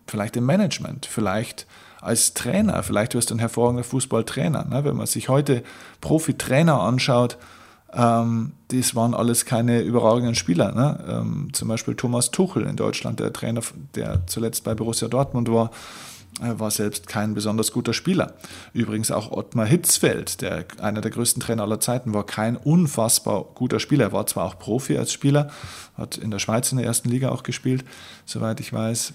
Vielleicht 0.07 0.37
im 0.37 0.45
Management, 0.45 1.05
vielleicht 1.05 1.67
als 2.03 2.33
Trainer, 2.33 2.83
vielleicht 2.83 3.15
wirst 3.15 3.29
du 3.29 3.35
ein 3.35 3.39
hervorragender 3.39 3.83
Fußballtrainer. 3.83 4.65
Ne? 4.65 4.83
Wenn 4.83 4.95
man 4.95 5.07
sich 5.07 5.29
heute 5.29 5.63
Profi-Trainer 6.01 6.79
anschaut, 6.79 7.37
ähm, 7.93 8.53
das 8.69 8.95
waren 8.95 9.13
alles 9.13 9.45
keine 9.45 9.81
überragenden 9.81 10.35
Spieler. 10.35 10.71
Ne? 10.73 11.03
Ähm, 11.07 11.49
zum 11.53 11.67
Beispiel 11.67 11.95
Thomas 11.95 12.31
Tuchel 12.31 12.63
in 12.63 12.75
Deutschland, 12.75 13.19
der 13.19 13.31
Trainer, 13.31 13.61
der 13.95 14.25
zuletzt 14.27 14.63
bei 14.63 14.73
Borussia 14.73 15.07
Dortmund 15.07 15.51
war, 15.51 15.71
äh, 16.41 16.59
war 16.59 16.71
selbst 16.71 17.07
kein 17.07 17.33
besonders 17.33 17.71
guter 17.71 17.93
Spieler. 17.93 18.33
Übrigens 18.73 19.11
auch 19.11 19.31
Ottmar 19.31 19.65
Hitzfeld, 19.65 20.41
der 20.41 20.65
einer 20.81 21.01
der 21.01 21.11
größten 21.11 21.41
Trainer 21.41 21.63
aller 21.63 21.79
Zeiten, 21.79 22.13
war 22.13 22.25
kein 22.25 22.57
unfassbar 22.57 23.45
guter 23.53 23.79
Spieler. 23.79 24.05
Er 24.05 24.13
war 24.13 24.25
zwar 24.25 24.45
auch 24.45 24.57
Profi 24.57 24.97
als 24.97 25.13
Spieler, 25.13 25.51
hat 25.95 26.17
in 26.17 26.31
der 26.31 26.39
Schweiz 26.39 26.71
in 26.71 26.79
der 26.79 26.87
ersten 26.87 27.09
Liga 27.09 27.29
auch 27.29 27.43
gespielt, 27.43 27.85
soweit 28.25 28.59
ich 28.59 28.73
weiß, 28.73 29.13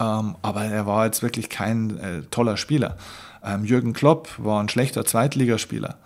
ähm, 0.00 0.36
aber 0.42 0.64
er 0.64 0.86
war 0.86 1.04
jetzt 1.04 1.22
wirklich 1.22 1.48
kein 1.50 1.98
äh, 1.98 2.22
toller 2.30 2.56
Spieler. 2.56 2.96
Ähm, 3.44 3.64
Jürgen 3.64 3.92
Klopp 3.92 4.28
war 4.38 4.60
ein 4.60 4.68
schlechter 4.68 5.04
Zweitligaspieler 5.04 5.96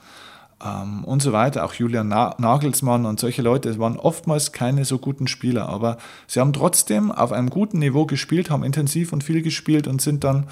ähm, 0.65 1.05
und 1.05 1.23
so 1.23 1.33
weiter. 1.33 1.65
Auch 1.65 1.75
Julian 1.75 2.09
Nagelsmann 2.09 3.07
und 3.07 3.21
solche 3.21 3.43
Leute 3.43 3.79
waren 3.79 3.97
oftmals 3.97 4.53
keine 4.53 4.85
so 4.85 4.99
guten 4.99 5.29
Spieler, 5.29 5.69
aber 5.69 5.99
sie 6.27 6.41
haben 6.41 6.53
trotzdem 6.53 7.13
auf 7.13 7.33
einem 7.33 7.51
guten 7.51 7.79
Niveau 7.79 8.07
gespielt, 8.07 8.51
haben 8.51 8.65
intensiv 8.65 9.13
und 9.13 9.23
viel 9.23 9.43
gespielt 9.43 9.87
und 9.87 10.03
sind 10.03 10.25
dann 10.25 10.49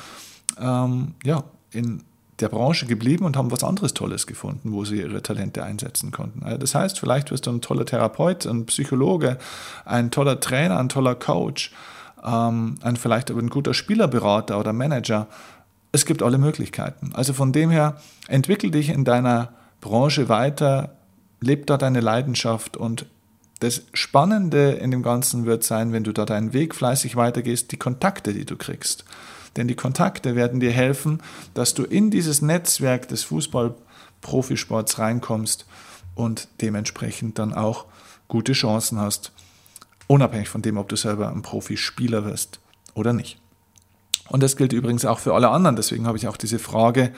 ähm, 0.61 1.15
ja, 1.25 1.45
in 1.73 2.03
der 2.41 2.49
Branche 2.49 2.87
geblieben 2.87 3.25
und 3.25 3.37
haben 3.37 3.53
was 3.53 3.63
anderes 3.63 3.95
Tolles 3.95 4.27
gefunden, 4.27 4.73
wo 4.73 4.85
sie 4.85 5.01
ihre 5.01 5.23
Talente 5.23 5.63
einsetzen 5.63 6.11
konnten. 6.11 6.43
Also 6.43 6.59
das 6.59 6.75
heißt, 6.75 6.99
vielleicht 6.99 7.31
wirst 7.31 7.47
du 7.47 7.51
ein 7.51 7.61
toller 7.61 7.87
Therapeut, 7.87 8.47
ein 8.47 8.67
Psychologe, 8.67 9.39
ein 9.85 10.11
toller 10.11 10.41
Trainer, 10.41 10.79
ein 10.79 10.89
toller 10.89 11.15
Coach, 11.15 11.73
ähm, 12.25 12.77
ein 12.83 12.97
vielleicht 12.97 13.31
ein 13.31 13.51
guter 13.51 13.75
Spielerberater 13.75 14.59
oder 14.59 14.73
Manager. 14.73 15.29
Es 15.93 16.07
gibt 16.07 16.23
alle 16.23 16.39
Möglichkeiten. 16.39 17.11
Also 17.15 17.33
von 17.33 17.53
dem 17.53 17.71
her, 17.71 17.97
entwickel 18.29 18.71
dich 18.71 18.89
in 18.89 19.05
deiner 19.05 19.53
Branche 19.81 20.29
weiter, 20.29 20.97
leb 21.41 21.67
da 21.67 21.77
deine 21.77 22.01
Leidenschaft 22.01 22.77
und 22.77 23.07
das 23.61 23.83
Spannende 23.93 24.73
in 24.73 24.91
dem 24.91 25.03
Ganzen 25.03 25.47
wird 25.47 25.63
sein, 25.63 25.93
wenn 25.93 26.03
du 26.03 26.13
da 26.13 26.25
deinen 26.25 26.53
Weg 26.53 26.75
fleißig 26.75 27.15
weitergehst, 27.15 27.71
die 27.71 27.77
Kontakte, 27.77 28.33
die 28.33 28.45
du 28.45 28.57
kriegst. 28.57 29.05
Denn 29.57 29.69
die 29.69 29.77
Kontakte 29.77 30.35
werden 30.35 30.61
dir 30.61 30.73
helfen, 30.73 31.23
dass 31.55 31.75
du 31.75 31.85
in 31.85 32.11
dieses 32.11 32.43
Netzwerk 32.43 33.07
des 33.07 33.23
Fußball-Profisports 33.25 34.99
reinkommst 34.99 35.67
und 36.15 36.49
dementsprechend 36.61 37.39
dann 37.39 37.53
auch 37.53 37.87
gute 38.29 38.53
Chancen 38.53 38.99
hast, 38.99 39.31
unabhängig 40.13 40.51
von 40.51 40.61
dem, 40.61 40.77
ob 40.77 40.89
du 40.89 40.97
selber 40.97 41.31
ein 41.31 41.41
Profispieler 41.41 42.27
wirst 42.27 42.61
oder 42.95 43.15
nicht. 43.15 43.41
Und 44.29 44.43
das 44.43 44.57
gilt 44.57 44.73
übrigens 44.73 45.07
auch 45.07 45.19
für 45.19 45.35
alle 45.35 45.49
anderen. 45.49 45.77
Deswegen 45.77 46.07
habe 46.07 46.19
ich 46.19 46.29
auch 46.29 46.37
diese 46.37 46.59
Frage 46.59 47.13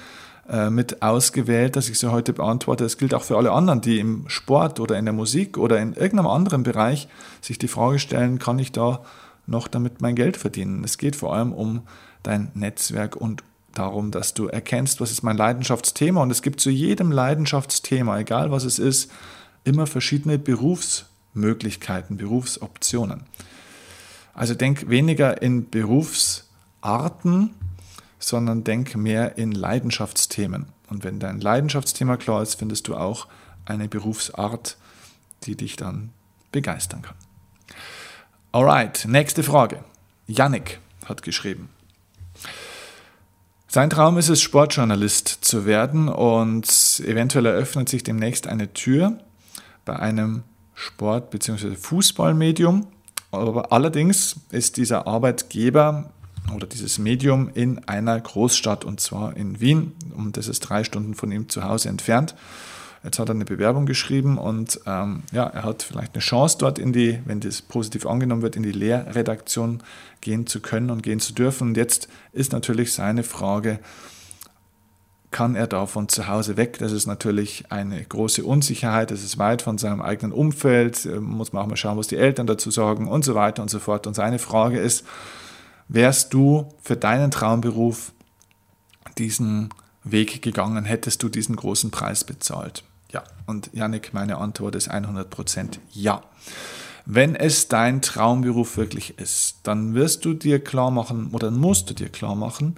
äh, 0.48 0.70
mit 0.70 1.02
ausgewählt, 1.02 1.74
dass 1.74 1.88
ich 1.88 1.98
sie 1.98 2.12
heute 2.12 2.32
beantworte. 2.32 2.84
Es 2.84 2.96
gilt 2.96 3.12
auch 3.12 3.24
für 3.24 3.36
alle 3.36 3.50
anderen, 3.50 3.80
die 3.80 3.98
im 3.98 4.28
Sport 4.28 4.78
oder 4.78 4.96
in 4.96 5.06
der 5.06 5.14
Musik 5.14 5.58
oder 5.58 5.80
in 5.80 5.94
irgendeinem 5.94 6.28
anderen 6.28 6.62
Bereich 6.62 7.08
sich 7.40 7.58
die 7.58 7.68
Frage 7.68 7.98
stellen, 7.98 8.38
kann 8.38 8.60
ich 8.60 8.70
da 8.70 9.02
noch 9.46 9.66
damit 9.66 10.00
mein 10.00 10.14
Geld 10.14 10.36
verdienen? 10.36 10.84
Es 10.84 10.96
geht 10.96 11.16
vor 11.16 11.34
allem 11.34 11.52
um 11.52 11.82
dein 12.22 12.52
Netzwerk 12.54 13.16
und 13.16 13.42
darum, 13.74 14.12
dass 14.12 14.34
du 14.34 14.46
erkennst, 14.46 15.00
was 15.00 15.10
ist 15.10 15.24
mein 15.24 15.36
Leidenschaftsthema. 15.36 16.22
Und 16.22 16.30
es 16.30 16.42
gibt 16.42 16.60
zu 16.60 16.70
jedem 16.70 17.10
Leidenschaftsthema, 17.10 18.20
egal 18.20 18.52
was 18.52 18.64
es 18.64 18.78
ist, 18.78 19.10
immer 19.64 19.88
verschiedene 19.88 20.38
Berufsmöglichkeiten, 21.34 22.16
Berufsoptionen. 22.16 23.24
Also 24.32 24.54
denk 24.54 24.88
weniger 24.88 25.42
in 25.42 25.68
Berufsarten, 25.68 27.50
sondern 28.18 28.64
denk 28.64 28.96
mehr 28.96 29.36
in 29.36 29.52
Leidenschaftsthemen. 29.52 30.66
Und 30.88 31.04
wenn 31.04 31.18
dein 31.18 31.40
Leidenschaftsthema 31.40 32.16
klar 32.16 32.42
ist, 32.42 32.54
findest 32.54 32.88
du 32.88 32.96
auch 32.96 33.26
eine 33.64 33.88
Berufsart, 33.88 34.76
die 35.44 35.56
dich 35.56 35.76
dann 35.76 36.10
begeistern 36.52 37.02
kann. 37.02 37.16
Alright, 38.52 39.04
nächste 39.08 39.42
Frage. 39.42 39.84
Yannick 40.26 40.78
hat 41.06 41.22
geschrieben. 41.22 41.68
Sein 43.66 43.90
Traum 43.90 44.18
ist 44.18 44.28
es, 44.28 44.40
Sportjournalist 44.40 45.28
zu 45.40 45.66
werden 45.66 46.08
und 46.08 46.66
eventuell 47.04 47.46
eröffnet 47.46 47.88
sich 47.88 48.04
demnächst 48.04 48.46
eine 48.46 48.72
Tür 48.72 49.18
bei 49.84 49.96
einem 49.96 50.44
Sport- 50.75 51.31
bzw. 51.31 51.75
Fußballmedium. 51.76 52.87
Aber 53.31 53.73
allerdings 53.73 54.37
ist 54.50 54.76
dieser 54.76 55.07
Arbeitgeber 55.07 56.11
oder 56.54 56.66
dieses 56.66 56.99
Medium 56.99 57.50
in 57.54 57.87
einer 57.88 58.21
Großstadt 58.21 58.85
und 58.85 59.00
zwar 59.00 59.37
in 59.37 59.61
Wien. 59.61 59.93
Und 60.16 60.37
das 60.37 60.49
ist 60.49 60.61
drei 60.61 60.85
Stunden 60.85 61.14
von 61.14 61.33
ihm 61.33 61.49
zu 61.49 61.64
Hause 61.64 61.88
entfernt. 61.88 62.35
Jetzt 63.02 63.19
hat 63.19 63.28
er 63.28 63.35
eine 63.35 63.45
Bewerbung 63.45 63.85
geschrieben 63.85 64.38
und 64.38 64.81
ähm, 64.87 65.25
ja, 65.31 65.45
er 65.45 65.64
hat 65.64 65.83
vielleicht 65.83 66.14
eine 66.14 66.23
Chance 66.23 66.57
dort 66.59 66.78
in 66.78 66.95
die, 66.95 67.19
wenn 67.26 67.38
das 67.38 67.61
positiv 67.61 68.07
angenommen 68.07 68.40
wird, 68.40 68.57
in 68.57 68.62
die 68.62 68.73
Lehrredaktion 68.73 69.83
gehen 70.23 70.47
zu 70.47 70.61
können 70.61 70.88
und 70.90 71.02
gehen 71.02 71.21
zu 71.21 71.35
dürfen. 71.35 71.69
Und 71.69 71.76
jetzt 71.76 72.09
ist 72.33 72.52
natürlich 72.52 72.95
seine 72.95 73.23
Frage, 73.23 73.78
kann 75.34 75.56
er 75.56 75.66
da 75.66 75.86
von 75.86 76.08
zu 76.08 76.28
Hause 76.28 76.56
weg? 76.56 76.78
Das 76.78 76.92
ist 76.92 77.06
natürlich 77.06 77.64
eine 77.68 78.00
große 78.04 78.44
Unsicherheit. 78.44 79.10
Das 79.10 79.24
ist 79.24 79.36
weit 79.36 79.62
von 79.62 79.78
seinem 79.78 80.00
eigenen 80.00 80.30
Umfeld. 80.30 81.06
Muss 81.20 81.52
man 81.52 81.64
auch 81.64 81.66
mal 81.66 81.76
schauen, 81.76 81.98
was 81.98 82.06
die 82.06 82.16
Eltern 82.16 82.46
dazu 82.46 82.70
sagen 82.70 83.08
und 83.08 83.24
so 83.24 83.34
weiter 83.34 83.60
und 83.60 83.68
so 83.68 83.80
fort. 83.80 84.06
Und 84.06 84.14
seine 84.14 84.38
Frage 84.38 84.78
ist, 84.78 85.04
wärst 85.88 86.32
du 86.32 86.68
für 86.80 86.96
deinen 86.96 87.32
Traumberuf 87.32 88.12
diesen 89.18 89.70
Weg 90.04 90.40
gegangen, 90.40 90.84
hättest 90.84 91.20
du 91.24 91.28
diesen 91.28 91.56
großen 91.56 91.90
Preis 91.90 92.22
bezahlt? 92.22 92.84
Ja, 93.10 93.24
und 93.46 93.70
Yannick, 93.72 94.14
meine 94.14 94.38
Antwort 94.38 94.76
ist 94.76 94.88
100% 94.88 95.78
ja. 95.90 96.22
Wenn 97.06 97.34
es 97.34 97.66
dein 97.66 98.02
Traumberuf 98.02 98.76
wirklich 98.76 99.18
ist, 99.18 99.56
dann 99.64 99.94
wirst 99.94 100.24
du 100.24 100.32
dir 100.32 100.62
klar 100.62 100.92
machen 100.92 101.30
oder 101.32 101.50
musst 101.50 101.90
du 101.90 101.94
dir 101.94 102.08
klar 102.08 102.36
machen, 102.36 102.76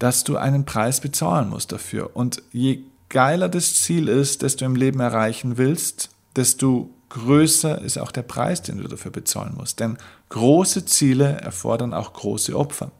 dass 0.00 0.24
du 0.24 0.36
einen 0.36 0.64
Preis 0.64 1.00
bezahlen 1.00 1.48
musst 1.50 1.70
dafür. 1.70 2.10
Und 2.14 2.42
je 2.50 2.80
geiler 3.10 3.48
das 3.48 3.74
Ziel 3.74 4.08
ist, 4.08 4.42
das 4.42 4.56
du 4.56 4.64
im 4.64 4.74
Leben 4.74 4.98
erreichen 4.98 5.58
willst, 5.58 6.10
desto 6.34 6.90
größer 7.10 7.80
ist 7.82 7.98
auch 7.98 8.10
der 8.10 8.22
Preis, 8.22 8.62
den 8.62 8.78
du 8.78 8.88
dafür 8.88 9.10
bezahlen 9.10 9.54
musst. 9.56 9.78
Denn 9.78 9.98
große 10.30 10.86
Ziele 10.86 11.40
erfordern 11.42 11.92
auch 11.92 12.14
große 12.14 12.56
Opfer. 12.56 12.90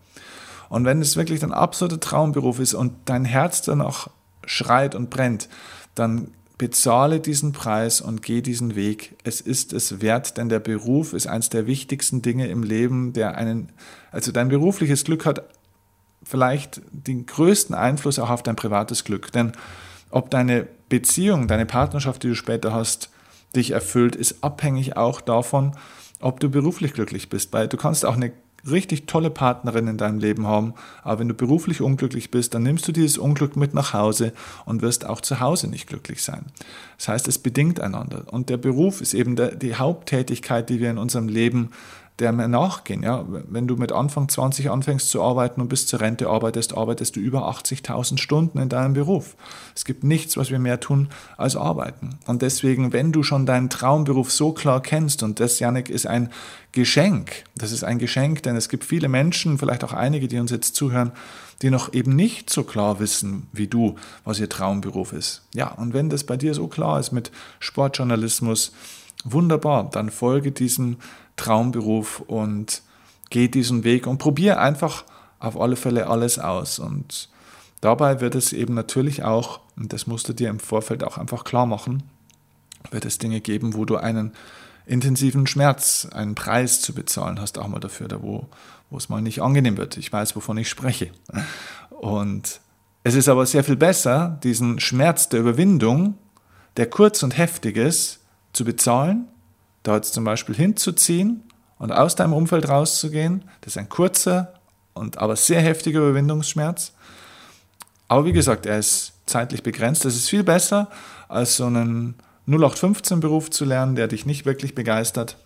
Und 0.68 0.84
wenn 0.84 1.00
es 1.00 1.16
wirklich 1.16 1.42
ein 1.42 1.52
absoluter 1.52 2.00
Traumberuf 2.00 2.60
ist 2.60 2.74
und 2.74 2.92
dein 3.06 3.24
Herz 3.24 3.62
danach 3.62 4.10
schreit 4.44 4.94
und 4.94 5.08
brennt, 5.08 5.48
dann 5.94 6.28
bezahle 6.58 7.20
diesen 7.20 7.52
Preis 7.52 8.02
und 8.02 8.20
geh 8.20 8.42
diesen 8.42 8.76
Weg. 8.76 9.16
Es 9.24 9.40
ist 9.40 9.72
es 9.72 10.02
wert, 10.02 10.36
denn 10.36 10.50
der 10.50 10.60
Beruf 10.60 11.14
ist 11.14 11.26
eines 11.26 11.48
der 11.48 11.66
wichtigsten 11.66 12.20
Dinge 12.20 12.48
im 12.48 12.62
Leben, 12.62 13.14
der 13.14 13.36
einen, 13.36 13.70
also 14.12 14.32
dein 14.32 14.48
berufliches 14.48 15.04
Glück 15.04 15.24
hat 15.24 15.42
vielleicht 16.30 16.80
den 16.92 17.26
größten 17.26 17.74
Einfluss 17.74 18.18
auch 18.18 18.30
auf 18.30 18.42
dein 18.42 18.56
privates 18.56 19.04
Glück. 19.04 19.32
Denn 19.32 19.52
ob 20.10 20.30
deine 20.30 20.68
Beziehung, 20.88 21.48
deine 21.48 21.66
Partnerschaft, 21.66 22.22
die 22.22 22.28
du 22.28 22.34
später 22.34 22.72
hast, 22.72 23.10
dich 23.56 23.72
erfüllt, 23.72 24.14
ist 24.14 24.44
abhängig 24.44 24.96
auch 24.96 25.20
davon, 25.20 25.72
ob 26.20 26.38
du 26.38 26.48
beruflich 26.48 26.92
glücklich 26.92 27.28
bist. 27.28 27.52
Weil 27.52 27.66
du 27.66 27.76
kannst 27.76 28.04
auch 28.04 28.14
eine 28.14 28.32
richtig 28.68 29.06
tolle 29.06 29.30
Partnerin 29.30 29.88
in 29.88 29.96
deinem 29.96 30.18
Leben 30.18 30.46
haben, 30.46 30.74
aber 31.02 31.20
wenn 31.20 31.28
du 31.28 31.34
beruflich 31.34 31.80
unglücklich 31.80 32.30
bist, 32.30 32.54
dann 32.54 32.62
nimmst 32.62 32.86
du 32.86 32.92
dieses 32.92 33.18
Unglück 33.18 33.56
mit 33.56 33.74
nach 33.74 33.94
Hause 33.94 34.32
und 34.66 34.82
wirst 34.82 35.06
auch 35.06 35.20
zu 35.20 35.40
Hause 35.40 35.68
nicht 35.68 35.86
glücklich 35.86 36.22
sein. 36.22 36.46
Das 36.98 37.08
heißt, 37.08 37.28
es 37.28 37.38
bedingt 37.38 37.80
einander. 37.80 38.24
Und 38.30 38.50
der 38.50 38.58
Beruf 38.58 39.00
ist 39.00 39.14
eben 39.14 39.36
die 39.58 39.76
Haupttätigkeit, 39.76 40.68
die 40.68 40.78
wir 40.78 40.90
in 40.90 40.98
unserem 40.98 41.28
Leben 41.28 41.70
der 42.20 42.32
nachgehen. 42.32 43.02
Ja? 43.02 43.24
Wenn 43.28 43.66
du 43.66 43.76
mit 43.76 43.92
Anfang 43.92 44.28
20 44.28 44.70
anfängst 44.70 45.08
zu 45.08 45.22
arbeiten 45.22 45.60
und 45.60 45.68
bis 45.68 45.86
zur 45.86 46.00
Rente 46.00 46.28
arbeitest, 46.28 46.76
arbeitest 46.76 47.16
du 47.16 47.20
über 47.20 47.50
80.000 47.50 48.18
Stunden 48.18 48.58
in 48.58 48.68
deinem 48.68 48.94
Beruf. 48.94 49.36
Es 49.74 49.84
gibt 49.84 50.04
nichts, 50.04 50.36
was 50.36 50.50
wir 50.50 50.58
mehr 50.58 50.80
tun 50.80 51.08
als 51.36 51.56
arbeiten. 51.56 52.18
Und 52.26 52.42
deswegen, 52.42 52.92
wenn 52.92 53.12
du 53.12 53.22
schon 53.22 53.46
deinen 53.46 53.70
Traumberuf 53.70 54.30
so 54.30 54.52
klar 54.52 54.82
kennst, 54.82 55.22
und 55.22 55.40
das, 55.40 55.58
Janik, 55.58 55.88
ist 55.88 56.06
ein 56.06 56.30
Geschenk, 56.72 57.44
das 57.56 57.72
ist 57.72 57.82
ein 57.82 57.98
Geschenk, 57.98 58.42
denn 58.42 58.54
es 58.54 58.68
gibt 58.68 58.84
viele 58.84 59.08
Menschen, 59.08 59.58
vielleicht 59.58 59.82
auch 59.82 59.92
einige, 59.92 60.28
die 60.28 60.38
uns 60.38 60.50
jetzt 60.50 60.76
zuhören, 60.76 61.12
die 61.62 61.70
noch 61.70 61.92
eben 61.92 62.14
nicht 62.14 62.50
so 62.50 62.64
klar 62.64 63.00
wissen 63.00 63.48
wie 63.52 63.66
du, 63.66 63.96
was 64.24 64.40
ihr 64.40 64.48
Traumberuf 64.48 65.12
ist. 65.12 65.42
Ja, 65.54 65.72
und 65.72 65.94
wenn 65.94 66.08
das 66.08 66.24
bei 66.24 66.36
dir 66.36 66.54
so 66.54 66.68
klar 66.68 67.00
ist 67.00 67.12
mit 67.12 67.30
Sportjournalismus, 67.58 68.72
wunderbar, 69.24 69.90
dann 69.90 70.10
folge 70.10 70.52
diesem 70.52 70.96
Traumberuf 71.40 72.20
und 72.20 72.82
geh 73.30 73.48
diesen 73.48 73.82
Weg 73.82 74.06
und 74.06 74.18
probier 74.18 74.60
einfach 74.60 75.04
auf 75.38 75.58
alle 75.58 75.76
Fälle 75.76 76.06
alles 76.06 76.38
aus. 76.38 76.78
Und 76.78 77.30
dabei 77.80 78.20
wird 78.20 78.34
es 78.34 78.52
eben 78.52 78.74
natürlich 78.74 79.24
auch, 79.24 79.60
und 79.76 79.92
das 79.92 80.06
musst 80.06 80.28
du 80.28 80.34
dir 80.34 80.50
im 80.50 80.60
Vorfeld 80.60 81.02
auch 81.02 81.16
einfach 81.16 81.44
klar 81.44 81.64
machen, 81.64 82.02
wird 82.90 83.06
es 83.06 83.18
Dinge 83.18 83.40
geben, 83.40 83.74
wo 83.74 83.84
du 83.84 83.96
einen 83.96 84.32
intensiven 84.86 85.46
Schmerz, 85.46 86.08
einen 86.12 86.34
Preis 86.34 86.82
zu 86.82 86.92
bezahlen 86.92 87.40
hast, 87.40 87.58
auch 87.58 87.68
mal 87.68 87.80
dafür, 87.80 88.08
da 88.08 88.22
wo, 88.22 88.48
wo 88.90 88.98
es 88.98 89.08
mal 89.08 89.22
nicht 89.22 89.40
angenehm 89.40 89.76
wird. 89.76 89.96
Ich 89.96 90.12
weiß, 90.12 90.36
wovon 90.36 90.58
ich 90.58 90.68
spreche. 90.68 91.10
Und 91.90 92.60
es 93.02 93.14
ist 93.14 93.28
aber 93.28 93.46
sehr 93.46 93.64
viel 93.64 93.76
besser, 93.76 94.38
diesen 94.42 94.78
Schmerz 94.78 95.28
der 95.28 95.40
Überwindung, 95.40 96.18
der 96.76 96.88
kurz 96.88 97.22
und 97.22 97.38
heftig 97.38 97.76
ist, 97.76 98.20
zu 98.52 98.64
bezahlen 98.64 99.28
da 99.82 99.96
jetzt 99.96 100.14
zum 100.14 100.24
Beispiel 100.24 100.54
hinzuziehen 100.54 101.42
und 101.78 101.92
aus 101.92 102.14
deinem 102.14 102.32
Umfeld 102.32 102.68
rauszugehen. 102.68 103.44
Das 103.62 103.74
ist 103.74 103.78
ein 103.78 103.88
kurzer 103.88 104.54
und 104.92 105.18
aber 105.18 105.36
sehr 105.36 105.60
heftiger 105.60 106.00
Überwindungsschmerz. 106.00 106.92
Aber 108.08 108.24
wie 108.24 108.32
gesagt, 108.32 108.66
er 108.66 108.78
ist 108.78 109.12
zeitlich 109.26 109.62
begrenzt. 109.62 110.04
Das 110.04 110.16
ist 110.16 110.28
viel 110.28 110.42
besser, 110.42 110.88
als 111.28 111.56
so 111.56 111.66
einen 111.66 112.16
0815-Beruf 112.48 113.50
zu 113.50 113.64
lernen, 113.64 113.94
der 113.94 114.08
dich 114.08 114.26
nicht 114.26 114.44
wirklich 114.44 114.74
begeistert 114.74 115.36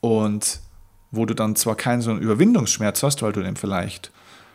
und 0.00 0.60
wo 1.12 1.26
du 1.26 1.34
dann 1.34 1.56
zwar 1.56 1.76
keinen 1.76 2.02
so 2.02 2.10
einen 2.10 2.20
Überwindungsschmerz 2.20 3.02
hast, 3.02 3.22
weil 3.22 3.32
du 3.32 3.42
den 3.42 3.56
vielleicht 3.56 4.10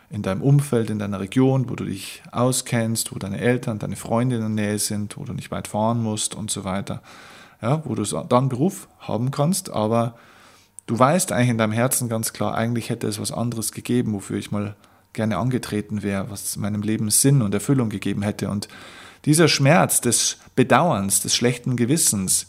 in 0.08 0.22
deinem 0.22 0.42
Umfeld, 0.42 0.90
in 0.90 0.98
deiner 0.98 1.20
Region, 1.20 1.68
wo 1.68 1.74
du 1.74 1.84
dich 1.84 2.22
auskennst, 2.30 3.14
wo 3.14 3.18
deine 3.18 3.40
Eltern, 3.40 3.78
deine 3.78 3.96
Freunde 3.96 4.36
in 4.36 4.42
der 4.42 4.50
Nähe 4.50 4.78
sind, 4.78 5.16
wo 5.16 5.24
du 5.24 5.32
nicht 5.32 5.50
weit 5.50 5.68
fahren 5.68 6.02
musst 6.02 6.34
und 6.34 6.50
so 6.50 6.64
weiter 6.64 7.02
ja, 7.62 7.84
wo 7.84 7.94
du 7.94 8.04
dann 8.04 8.48
Beruf 8.48 8.88
haben 8.98 9.30
kannst, 9.30 9.70
aber 9.70 10.16
du 10.86 10.98
weißt 10.98 11.32
eigentlich 11.32 11.50
in 11.50 11.58
deinem 11.58 11.72
Herzen 11.72 12.08
ganz 12.08 12.32
klar, 12.32 12.54
eigentlich 12.54 12.90
hätte 12.90 13.06
es 13.06 13.20
was 13.20 13.32
anderes 13.32 13.72
gegeben, 13.72 14.12
wofür 14.12 14.38
ich 14.38 14.50
mal 14.50 14.76
gerne 15.12 15.38
angetreten 15.38 16.02
wäre, 16.02 16.30
was 16.30 16.56
meinem 16.56 16.82
Leben 16.82 17.10
Sinn 17.10 17.42
und 17.42 17.54
Erfüllung 17.54 17.88
gegeben 17.88 18.22
hätte. 18.22 18.50
Und 18.50 18.68
dieser 19.24 19.48
Schmerz 19.48 20.00
des 20.00 20.38
Bedauerns, 20.54 21.22
des 21.22 21.34
schlechten 21.34 21.76
Gewissens, 21.76 22.46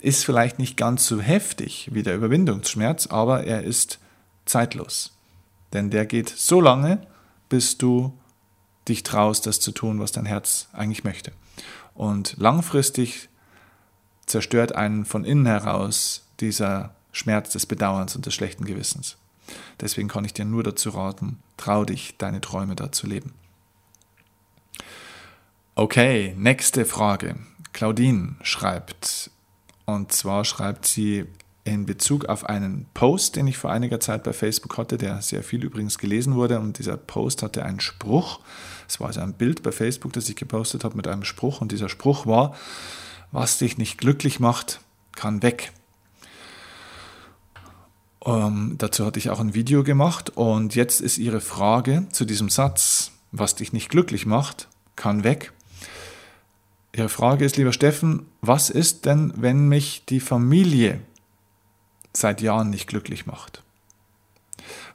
ist 0.00 0.24
vielleicht 0.24 0.58
nicht 0.58 0.76
ganz 0.76 1.06
so 1.06 1.20
heftig 1.20 1.88
wie 1.92 2.02
der 2.02 2.16
Überwindungsschmerz, 2.16 3.08
aber 3.08 3.44
er 3.44 3.62
ist 3.64 3.98
zeitlos. 4.44 5.12
Denn 5.72 5.90
der 5.90 6.06
geht 6.06 6.28
so 6.28 6.60
lange, 6.60 7.06
bis 7.48 7.78
du 7.78 8.12
dich 8.88 9.02
traust, 9.02 9.46
das 9.46 9.60
zu 9.60 9.72
tun, 9.72 10.00
was 10.00 10.12
dein 10.12 10.26
Herz 10.26 10.68
eigentlich 10.72 11.04
möchte. 11.04 11.32
Und 11.94 12.36
langfristig 12.38 13.27
zerstört 14.28 14.74
einen 14.74 15.04
von 15.04 15.24
innen 15.24 15.46
heraus 15.46 16.26
dieser 16.40 16.94
Schmerz 17.12 17.52
des 17.52 17.66
Bedauerns 17.66 18.14
und 18.14 18.26
des 18.26 18.34
schlechten 18.34 18.64
Gewissens. 18.64 19.16
Deswegen 19.80 20.08
kann 20.08 20.24
ich 20.24 20.34
dir 20.34 20.44
nur 20.44 20.62
dazu 20.62 20.90
raten, 20.90 21.38
trau 21.56 21.84
dich, 21.84 22.16
deine 22.18 22.40
Träume 22.40 22.76
da 22.76 22.92
zu 22.92 23.06
leben. 23.06 23.32
Okay, 25.74 26.34
nächste 26.36 26.84
Frage. 26.84 27.36
Claudine 27.72 28.36
schreibt, 28.42 29.30
und 29.84 30.12
zwar 30.12 30.44
schreibt 30.44 30.86
sie 30.86 31.26
in 31.64 31.86
Bezug 31.86 32.24
auf 32.24 32.44
einen 32.44 32.86
Post, 32.94 33.36
den 33.36 33.46
ich 33.46 33.58
vor 33.58 33.70
einiger 33.70 34.00
Zeit 34.00 34.24
bei 34.24 34.32
Facebook 34.32 34.76
hatte, 34.78 34.96
der 34.96 35.20
sehr 35.22 35.42
viel 35.42 35.62
übrigens 35.64 35.98
gelesen 35.98 36.34
wurde. 36.34 36.60
Und 36.60 36.78
dieser 36.78 36.96
Post 36.96 37.42
hatte 37.42 37.64
einen 37.64 37.80
Spruch. 37.80 38.40
Es 38.88 39.00
war 39.00 39.08
also 39.08 39.20
ein 39.20 39.34
Bild 39.34 39.62
bei 39.62 39.70
Facebook, 39.70 40.12
das 40.14 40.28
ich 40.28 40.36
gepostet 40.36 40.82
habe 40.82 40.96
mit 40.96 41.06
einem 41.06 41.24
Spruch. 41.24 41.60
Und 41.60 41.70
dieser 41.70 41.88
Spruch 41.88 42.26
war, 42.26 42.56
was 43.32 43.58
dich 43.58 43.78
nicht 43.78 43.98
glücklich 43.98 44.40
macht, 44.40 44.80
kann 45.12 45.42
weg. 45.42 45.72
Ähm, 48.24 48.76
dazu 48.78 49.04
hatte 49.04 49.18
ich 49.18 49.30
auch 49.30 49.40
ein 49.40 49.54
Video 49.54 49.84
gemacht 49.84 50.30
und 50.30 50.74
jetzt 50.74 51.00
ist 51.00 51.18
Ihre 51.18 51.40
Frage 51.40 52.06
zu 52.10 52.24
diesem 52.24 52.48
Satz, 52.48 53.12
was 53.32 53.54
dich 53.54 53.72
nicht 53.72 53.90
glücklich 53.90 54.26
macht, 54.26 54.68
kann 54.96 55.24
weg. 55.24 55.52
Ihre 56.94 57.08
Frage 57.08 57.44
ist, 57.44 57.56
lieber 57.56 57.72
Steffen, 57.72 58.26
was 58.40 58.70
ist 58.70 59.06
denn, 59.06 59.32
wenn 59.36 59.68
mich 59.68 60.04
die 60.06 60.20
Familie 60.20 61.00
seit 62.12 62.40
Jahren 62.40 62.70
nicht 62.70 62.88
glücklich 62.88 63.26
macht? 63.26 63.62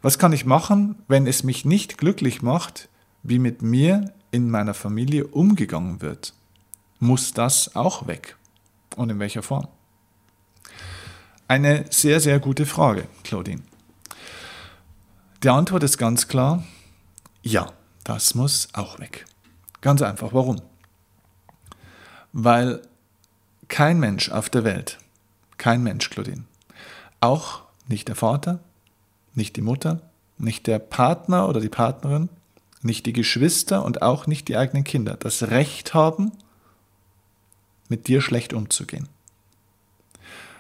Was 0.02 0.20
kann 0.20 0.34
ich 0.34 0.46
machen, 0.46 0.96
wenn 1.08 1.28
es 1.28 1.44
mich 1.44 1.64
nicht 1.64 1.98
glücklich 1.98 2.42
macht, 2.42 2.90
wie 3.24 3.40
mit 3.40 3.62
mir 3.62 4.14
in 4.32 4.50
meiner 4.50 4.74
Familie 4.74 5.28
umgegangen 5.28 6.02
wird? 6.02 6.34
Muss 7.04 7.34
das 7.34 7.76
auch 7.76 8.08
weg? 8.08 8.38
Und 8.96 9.10
in 9.10 9.20
welcher 9.20 9.44
Form? 9.44 9.68
Eine 11.48 11.86
sehr, 11.92 12.20
sehr 12.20 12.40
gute 12.40 12.66
Frage, 12.66 13.08
Claudine. 13.24 13.62
Die 15.44 15.50
Antwort 15.50 15.84
ist 15.84 15.98
ganz 15.98 16.28
klar, 16.28 16.64
ja, 17.42 17.72
das 18.04 18.34
muss 18.34 18.70
auch 18.74 19.00
weg. 19.00 19.26
Ganz 19.82 20.02
einfach, 20.02 20.34
warum? 20.34 20.62
Weil 22.32 22.82
kein 23.68 24.00
Mensch 24.00 24.30
auf 24.30 24.50
der 24.50 24.64
Welt, 24.64 25.00
kein 25.58 25.84
Mensch, 25.84 26.10
Claudine, 26.10 26.46
auch 27.20 27.62
nicht 27.88 28.08
der 28.08 28.16
Vater, 28.16 28.60
nicht 29.34 29.56
die 29.58 29.62
Mutter, 29.62 30.02
nicht 30.38 30.68
der 30.68 30.80
Partner 30.80 31.50
oder 31.50 31.60
die 31.60 31.70
Partnerin, 31.70 32.30
nicht 32.82 33.06
die 33.06 33.14
Geschwister 33.14 33.84
und 33.84 34.02
auch 34.02 34.28
nicht 34.28 34.48
die 34.48 34.58
eigenen 34.58 34.84
Kinder 34.84 35.18
das 35.18 35.44
Recht 35.44 35.94
haben, 35.94 36.32
mit 37.94 38.08
dir 38.08 38.22
schlecht 38.22 38.54
umzugehen. 38.54 39.08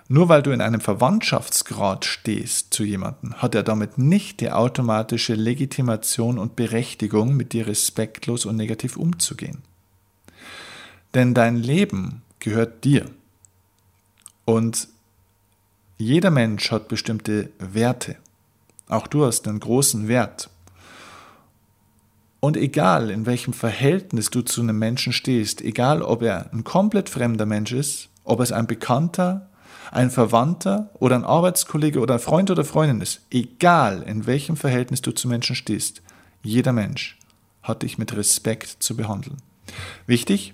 Nur 0.08 0.30
weil 0.30 0.43
du 0.43 0.52
in 0.52 0.62
einem 0.62 0.82
Verwandtschaftsgrad 0.82 2.06
stehst 2.06 2.72
zu 2.76 2.84
jemandem, 2.84 3.34
hat 3.41 3.56
er 3.56 3.63
damit 3.63 3.98
nicht 3.98 4.39
die 4.39 4.52
automatische 4.52 5.34
Legitimation 5.34 6.38
und 6.38 6.56
Berechtigung, 6.56 7.36
mit 7.36 7.54
dir 7.54 7.65
respektlos 7.65 8.46
und 8.46 8.56
negativ 8.56 8.98
umzugehen. 8.98 9.63
Denn 11.15 11.34
dein 11.34 11.58
Leben 11.58 12.22
gehört 12.38 12.84
dir. 12.84 13.10
Und 14.46 14.88
jeder 15.98 16.30
Mensch 16.30 16.69
hat 16.69 16.88
bestimmte 16.88 17.50
Werte. 17.58 18.17
Auch 18.89 19.08
du 19.08 19.26
hast 19.26 19.48
einen 19.48 19.60
großen 19.60 20.08
Wert. 20.08 20.52
Und 22.44 22.58
egal, 22.58 23.10
in 23.10 23.26
welchem 23.26 23.54
Verhältnis 23.54 24.30
du 24.30 24.42
zu 24.42 24.60
einem 24.60 24.78
Menschen 24.78 25.14
stehst, 25.14 25.62
egal 25.62 26.02
ob 26.02 26.22
er 26.24 26.52
ein 26.52 26.66
komplett 26.66 27.08
fremder 27.08 27.46
Mensch 27.46 27.72
ist, 27.72 28.10
ob 28.26 28.42
es 28.42 28.52
ein 28.52 28.68
Bekannter, 28.68 29.48
ein 29.92 30.12
Verwandter 30.12 30.90
oder 31.00 31.16
ein 31.16 31.24
Arbeitskollege 31.24 32.02
oder 32.02 32.16
ein 32.16 32.20
Freund 32.20 32.52
oder 32.52 32.66
Freundin 32.66 33.00
ist, 33.00 33.22
egal 33.32 34.02
in 34.02 34.26
welchem 34.26 34.58
Verhältnis 34.58 35.02
du 35.02 35.14
zu 35.14 35.30
Menschen 35.30 35.56
stehst, 35.56 36.02
jeder 36.42 36.74
Mensch 36.74 37.18
hat 37.62 37.84
dich 37.84 37.98
mit 37.98 38.14
Respekt 38.14 38.76
zu 38.84 38.98
behandeln. 38.98 39.38
Wichtig, 40.06 40.54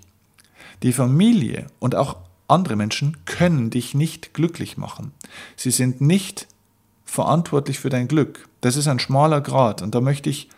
die 0.83 0.93
Familie 0.93 1.65
und 1.79 1.95
auch 1.95 2.17
andere 2.47 2.75
Menschen 2.75 3.17
können 3.25 3.71
dich 3.71 3.95
nicht 3.95 4.35
glücklich 4.35 4.77
machen. 4.77 5.11
Sie 5.55 5.71
sind 5.71 6.01
nicht 6.01 6.45
verantwortlich 7.03 7.79
für 7.79 7.89
dein 7.89 8.07
Glück. 8.07 8.47
Das 8.61 8.75
ist 8.75 8.87
ein 8.87 8.99
schmaler 8.99 9.41
Grad 9.41 9.81
und 9.81 9.95
da 9.95 10.01
möchte 10.01 10.29
ich 10.29 10.49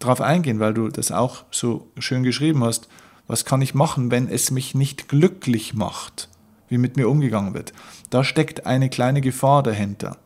darauf 0.00 0.20
eingehen, 0.20 0.58
weil 0.58 0.74
du 0.74 0.88
das 0.88 1.12
auch 1.12 1.44
so 1.50 1.88
schön 1.98 2.22
geschrieben 2.22 2.64
hast. 2.64 2.88
Was 3.26 3.44
kann 3.44 3.62
ich 3.62 3.74
machen, 3.74 4.10
wenn 4.10 4.28
es 4.28 4.50
mich 4.50 4.74
nicht 4.74 5.08
glücklich 5.08 5.74
macht, 5.74 6.28
wie 6.68 6.78
mit 6.78 6.96
mir 6.96 7.08
umgegangen 7.08 7.54
wird? 7.54 7.72
Da 8.10 8.24
steckt 8.24 8.66
eine 8.66 8.90
kleine 8.90 9.20
Gefahr 9.20 9.62
dahinter. 9.62 10.16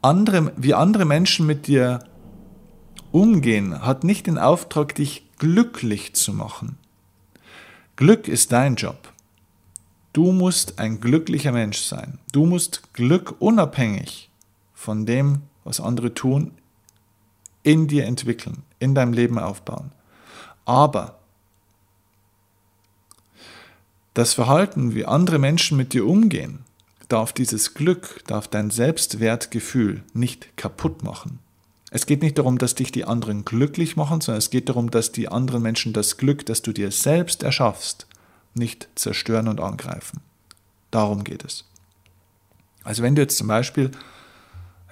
Andere, 0.00 0.52
wie 0.56 0.74
andere 0.74 1.04
Menschen 1.04 1.46
mit 1.46 1.68
dir 1.68 2.00
umgehen, 3.12 3.82
hat 3.82 4.02
nicht 4.02 4.26
den 4.26 4.38
Auftrag, 4.38 4.96
dich 4.96 5.30
glücklich 5.38 6.14
zu 6.14 6.32
machen. 6.32 6.76
Glück 7.94 8.26
ist 8.26 8.50
dein 8.50 8.74
Job. 8.74 9.12
Du 10.12 10.32
musst 10.32 10.78
ein 10.78 11.00
glücklicher 11.00 11.52
Mensch 11.52 11.78
sein. 11.78 12.18
Du 12.32 12.46
musst 12.46 12.92
Glück 12.94 13.36
unabhängig 13.38 14.30
von 14.74 15.06
dem, 15.06 15.42
was 15.64 15.80
andere 15.80 16.12
tun, 16.12 16.52
in 17.62 17.86
dir 17.88 18.04
entwickeln, 18.06 18.62
in 18.78 18.94
deinem 18.94 19.12
Leben 19.12 19.38
aufbauen. 19.38 19.92
Aber 20.64 21.18
das 24.14 24.34
Verhalten, 24.34 24.94
wie 24.94 25.06
andere 25.06 25.38
Menschen 25.38 25.76
mit 25.76 25.92
dir 25.92 26.06
umgehen, 26.06 26.64
darf 27.08 27.32
dieses 27.32 27.74
Glück, 27.74 28.22
darf 28.26 28.48
dein 28.48 28.70
Selbstwertgefühl 28.70 30.02
nicht 30.12 30.56
kaputt 30.56 31.02
machen. 31.02 31.38
Es 31.90 32.06
geht 32.06 32.22
nicht 32.22 32.38
darum, 32.38 32.56
dass 32.56 32.74
dich 32.74 32.90
die 32.90 33.04
anderen 33.04 33.44
glücklich 33.44 33.96
machen, 33.96 34.22
sondern 34.22 34.38
es 34.38 34.48
geht 34.48 34.68
darum, 34.70 34.90
dass 34.90 35.12
die 35.12 35.28
anderen 35.28 35.62
Menschen 35.62 35.92
das 35.92 36.16
Glück, 36.16 36.46
das 36.46 36.62
du 36.62 36.72
dir 36.72 36.90
selbst 36.90 37.42
erschaffst, 37.42 38.06
nicht 38.54 38.88
zerstören 38.94 39.48
und 39.48 39.60
angreifen. 39.60 40.20
Darum 40.90 41.22
geht 41.22 41.44
es. 41.44 41.64
Also 42.82 43.02
wenn 43.02 43.14
du 43.14 43.22
jetzt 43.22 43.36
zum 43.36 43.46
Beispiel, 43.46 43.90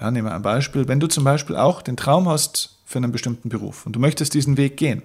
ja, 0.01 0.11
nehmen 0.11 0.29
wir 0.29 0.35
ein 0.35 0.43
Beispiel, 0.43 0.89
wenn 0.89 1.01
du 1.01 1.07
zum 1.07 1.25
Beispiel 1.25 1.57
auch 1.57 1.83
den 1.83 1.97
Traum 1.97 2.29
hast 2.29 2.79
für 2.85 2.99
einen 2.99 3.13
bestimmten 3.13 3.49
Beruf 3.49 3.87
und 3.87 3.95
du 3.95 4.01
möchtest 4.01 4.35
diesen 4.35 4.57
Weg 4.57 4.77
gehen 4.77 5.03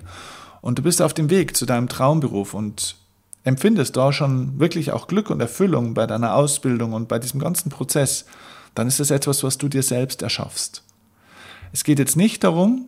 und 0.61 0.79
du 0.79 0.83
bist 0.83 1.01
auf 1.01 1.13
dem 1.13 1.29
Weg 1.29 1.55
zu 1.55 1.65
deinem 1.65 1.89
Traumberuf 1.89 2.53
und 2.53 2.95
empfindest 3.43 3.95
da 3.95 4.11
schon 4.11 4.59
wirklich 4.59 4.91
auch 4.91 5.07
Glück 5.07 5.29
und 5.29 5.39
Erfüllung 5.39 5.93
bei 5.93 6.07
deiner 6.07 6.35
Ausbildung 6.35 6.93
und 6.93 7.07
bei 7.07 7.19
diesem 7.19 7.39
ganzen 7.39 7.69
Prozess, 7.69 8.25
dann 8.73 8.87
ist 8.87 8.99
das 8.99 9.11
etwas, 9.11 9.43
was 9.43 9.57
du 9.57 9.67
dir 9.67 9.83
selbst 9.83 10.21
erschaffst. 10.21 10.83
Es 11.71 11.83
geht 11.83 11.99
jetzt 11.99 12.17
nicht 12.17 12.43
darum, 12.43 12.87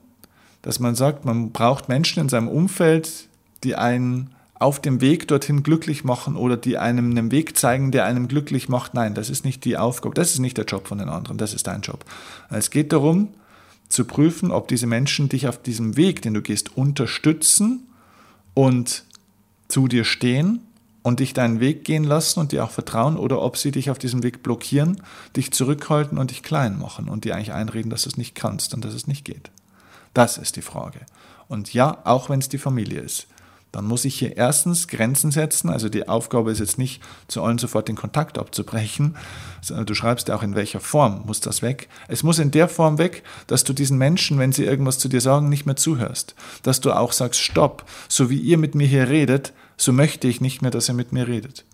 dass 0.62 0.80
man 0.80 0.96
sagt, 0.96 1.26
man 1.26 1.52
braucht 1.52 1.89
Menschen 1.89 2.22
in 2.22 2.30
seinem 2.30 2.48
Umfeld, 2.48 3.28
die 3.63 3.76
einen 3.76 4.32
auf 4.60 4.82
dem 4.82 5.02
Weg 5.02 5.28
dorthin 5.28 5.63
glücklich 5.63 6.04
machen 6.04 6.36
oder 6.36 6.58
die 6.58 6.78
einem 6.78 7.12
einen 7.12 7.32
Weg 7.32 7.58
zeigen, 7.58 7.91
der 7.91 8.06
einem 8.06 8.28
glücklich 8.28 8.70
macht. 8.70 8.93
Nein, 8.93 9.13
das 9.13 9.30
ist 9.30 9.46
nicht 9.46 9.65
die 9.65 9.78
Aufgabe, 9.78 10.15
das 10.15 10.32
ist 10.32 10.39
nicht 10.39 10.58
der 10.58 10.65
Job 10.65 10.88
von 10.88 10.98
den 10.98 11.10
anderen, 11.10 11.38
das 11.38 11.54
ist 11.54 11.67
dein 11.67 11.82
Job. 11.82 12.06
Es 12.50 12.72
geht 12.72 12.91
darum, 12.91 13.30
zu 13.89 14.06
prüfen, 14.06 14.52
ob 14.52 14.67
diese 14.67 14.88
Menschen 14.88 15.30
dich 15.30 15.48
auf 15.48 15.62
diesem 15.62 15.96
Weg, 15.96 16.22
den 16.22 16.34
du 16.34 16.41
gehst, 16.41 16.76
unterstützen 16.76 17.88
und 18.54 19.04
zu 19.67 19.88
dir 19.88 20.04
stehen 20.04 20.62
und 21.04 21.20
dich 21.20 21.34
deinen 21.34 21.60
Weg 21.60 21.86
gehen 21.86 22.04
lassen 22.04 22.39
und 22.39 22.52
dir 22.52 22.63
auch 22.63 22.72
vertrauen 22.72 23.15
oder 23.15 23.41
ob 23.41 23.58
sie 23.58 23.72
dich 23.72 23.89
auf 23.89 24.00
diesem 24.00 24.24
Weg 24.24 24.43
blockieren, 24.43 25.02
dich 25.36 25.52
zurückhalten 25.52 26.17
und 26.17 26.32
dich 26.32 26.43
klein 26.43 26.80
machen 26.80 27.08
und 27.08 27.24
dir 27.24 27.36
eigentlich 27.36 27.54
einreden, 27.54 27.89
dass 27.89 28.04
du 28.04 28.10
es 28.10 28.17
nicht 28.17 28.36
kannst 28.36 28.74
und 28.74 28.84
dass 28.84 28.93
es 28.93 29.08
nicht 29.08 29.24
geht. 29.24 29.52
Das 30.13 30.38
ist 30.38 30.56
die 30.56 30.62
Frage. 30.62 31.00
Und 31.48 31.74
ja, 31.74 32.00
auch 32.04 32.30
wenn 32.30 32.39
es 32.39 32.50
die 32.50 32.58
Familie 32.58 33.00
ist, 33.00 33.28
dann 33.71 33.86
muss 33.86 34.06
ich 34.06 34.15
hier 34.17 34.38
erstens 34.38 34.88
Grenzen 34.88 35.32
setzen. 35.32 35.69
Also 35.69 35.89
die 35.89 36.08
Aufgabe 36.08 36.51
ist 36.51 36.60
jetzt 36.60 36.77
nicht, 36.77 37.01
zu 37.27 37.43
allen 37.43 37.58
sofort 37.58 37.88
den 37.88 37.95
Kontakt 37.95 38.38
abzubrechen. 38.38 39.15
Du 39.86 39.93
schreibst 39.93 40.30
ja 40.30 40.36
auch, 40.36 40.43
in 40.43 40.56
welcher 40.56 40.80
Form 40.80 41.23
muss 41.25 41.41
das 41.41 41.62
weg. 41.62 41.89
Es 42.08 42.23
muss 42.23 42.39
in 42.39 42.51
der 42.51 42.69
Form 42.69 42.97
weg, 42.97 43.23
dass 43.45 43.63
du 43.63 43.73
diesen 43.73 43.97
Menschen, 43.97 44.39
wenn 44.39 44.51
sie 44.51 44.63
irgendwas 44.63 44.99
zu 44.99 45.10
dir 45.10 45.21
sagen, 45.21 45.49
nicht 45.49 45.65
mehr 45.65 45.75
zuhörst. 45.75 46.34
Dass 46.63 46.82
du 46.82 46.91
auch 46.91 47.12
sagst, 47.12 47.41
stopp, 47.41 47.86
so 48.08 48.30
wie 48.30 48.39
ihr 48.39 48.58
mit 48.58 48.73
mir 48.73 48.88
hier 48.88 49.10
redet, 49.10 49.53
so 49.75 49.91
möchte 49.91 50.27
ich 50.27 50.41
nicht 50.41 50.62
mehr, 50.62 50.71
dass 50.71 50.88
er 50.88 50.95
mit 50.95 51.12
mir 51.12 51.27
redet. 51.27 51.65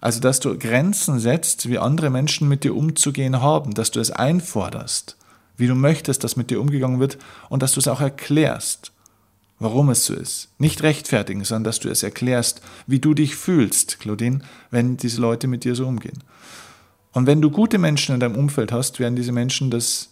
Also, 0.00 0.18
dass 0.18 0.40
du 0.40 0.58
Grenzen 0.58 1.20
setzt, 1.20 1.68
wie 1.68 1.78
andere 1.78 2.10
Menschen 2.10 2.48
mit 2.48 2.64
dir 2.64 2.74
umzugehen 2.74 3.40
haben, 3.40 3.74
dass 3.74 3.92
du 3.92 4.00
es 4.00 4.10
einforderst, 4.10 5.16
wie 5.56 5.68
du 5.68 5.74
möchtest, 5.74 6.24
dass 6.24 6.34
mit 6.34 6.50
dir 6.50 6.60
umgegangen 6.60 6.98
wird 6.98 7.18
und 7.50 7.62
dass 7.62 7.72
du 7.72 7.80
es 7.80 7.86
auch 7.86 8.00
erklärst, 8.00 8.90
warum 9.62 9.90
es 9.90 10.04
so 10.04 10.14
ist. 10.14 10.48
Nicht 10.58 10.82
rechtfertigen, 10.82 11.44
sondern 11.44 11.64
dass 11.64 11.80
du 11.80 11.88
es 11.88 12.02
erklärst, 12.02 12.60
wie 12.86 12.98
du 12.98 13.14
dich 13.14 13.36
fühlst, 13.36 14.00
Claudine, 14.00 14.40
wenn 14.70 14.96
diese 14.96 15.20
Leute 15.20 15.46
mit 15.46 15.64
dir 15.64 15.74
so 15.74 15.86
umgehen. 15.86 16.22
Und 17.12 17.26
wenn 17.26 17.40
du 17.40 17.50
gute 17.50 17.78
Menschen 17.78 18.14
in 18.14 18.20
deinem 18.20 18.36
Umfeld 18.36 18.72
hast, 18.72 18.98
werden 18.98 19.16
diese 19.16 19.32
Menschen 19.32 19.70
das 19.70 20.10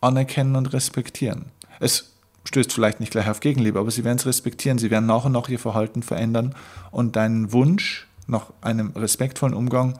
anerkennen 0.00 0.56
und 0.56 0.72
respektieren. 0.72 1.46
Es 1.80 2.12
stößt 2.44 2.72
vielleicht 2.72 3.00
nicht 3.00 3.12
gleich 3.12 3.28
auf 3.28 3.40
Gegenliebe, 3.40 3.78
aber 3.78 3.90
sie 3.90 4.04
werden 4.04 4.18
es 4.18 4.26
respektieren, 4.26 4.78
sie 4.78 4.90
werden 4.90 5.06
nach 5.06 5.24
und 5.24 5.32
nach 5.32 5.48
ihr 5.48 5.58
Verhalten 5.58 6.02
verändern 6.02 6.54
und 6.90 7.16
deinen 7.16 7.52
Wunsch 7.52 8.06
nach 8.26 8.46
einem 8.60 8.92
respektvollen 8.94 9.54
Umgang 9.54 9.98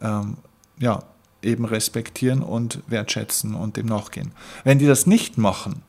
ähm, 0.00 0.38
ja, 0.78 1.02
eben 1.42 1.64
respektieren 1.64 2.42
und 2.42 2.80
wertschätzen 2.86 3.54
und 3.54 3.76
dem 3.76 3.86
nachgehen. 3.86 4.32
Wenn 4.64 4.78
die 4.78 4.86
das 4.86 5.06
nicht 5.06 5.38
machen, 5.38 5.82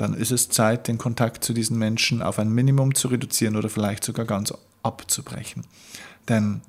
dann 0.00 0.14
ist 0.14 0.30
es 0.30 0.48
Zeit, 0.48 0.88
den 0.88 0.96
Kontakt 0.96 1.44
zu 1.44 1.52
diesen 1.52 1.78
Menschen 1.78 2.22
auf 2.22 2.38
ein 2.38 2.48
Minimum 2.48 2.94
zu 2.94 3.08
reduzieren 3.08 3.56
oder 3.56 3.68
vielleicht 3.68 4.02
sogar 4.02 4.24
ganz 4.24 4.54
abzubrechen. 4.82 5.64
Denn 6.26 6.62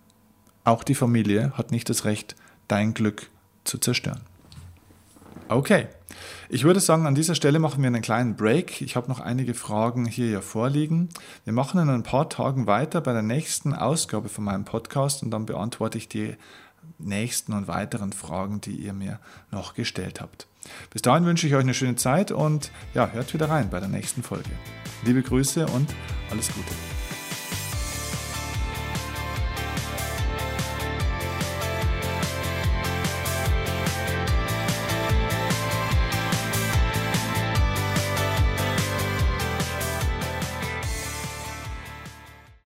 auch 0.65 0.83
die 0.83 0.95
Familie 0.95 1.53
hat 1.57 1.71
nicht 1.71 1.89
das 1.89 2.03
Recht, 2.03 2.35
dein 2.67 2.93
Glück 2.93 3.29
zu 3.63 3.77
zerstören. 3.77 4.19
Okay, 5.47 5.87
ich 6.49 6.65
würde 6.65 6.81
sagen, 6.81 7.07
an 7.07 7.15
dieser 7.15 7.35
Stelle 7.35 7.59
machen 7.59 7.81
wir 7.81 7.87
einen 7.87 8.01
kleinen 8.01 8.35
Break. 8.35 8.81
Ich 8.81 8.97
habe 8.97 9.07
noch 9.07 9.21
einige 9.21 9.53
Fragen 9.53 10.05
hier 10.05 10.29
ja 10.29 10.41
vorliegen. 10.41 11.07
Wir 11.45 11.53
machen 11.53 11.79
in 11.79 11.89
ein 11.89 12.03
paar 12.03 12.27
Tagen 12.29 12.67
weiter 12.67 12.99
bei 12.99 13.13
der 13.13 13.21
nächsten 13.21 13.73
Ausgabe 13.73 14.27
von 14.27 14.43
meinem 14.43 14.65
Podcast 14.65 15.23
und 15.23 15.31
dann 15.31 15.45
beantworte 15.45 15.97
ich 15.97 16.09
die 16.09 16.35
nächsten 16.99 17.53
und 17.53 17.69
weiteren 17.69 18.11
Fragen, 18.11 18.59
die 18.59 18.75
ihr 18.75 18.91
mir 18.91 19.19
noch 19.51 19.73
gestellt 19.73 20.19
habt. 20.19 20.47
Bis 20.91 21.01
dahin 21.01 21.25
wünsche 21.25 21.47
ich 21.47 21.55
euch 21.55 21.61
eine 21.61 21.73
schöne 21.73 21.95
Zeit 21.95 22.31
und 22.31 22.71
ja, 22.93 23.09
hört 23.11 23.33
wieder 23.33 23.49
rein 23.49 23.69
bei 23.69 23.79
der 23.79 23.89
nächsten 23.89 24.23
Folge. 24.23 24.49
Liebe 25.03 25.21
Grüße 25.21 25.65
und 25.65 25.93
alles 26.29 26.47
Gute. 26.53 27.00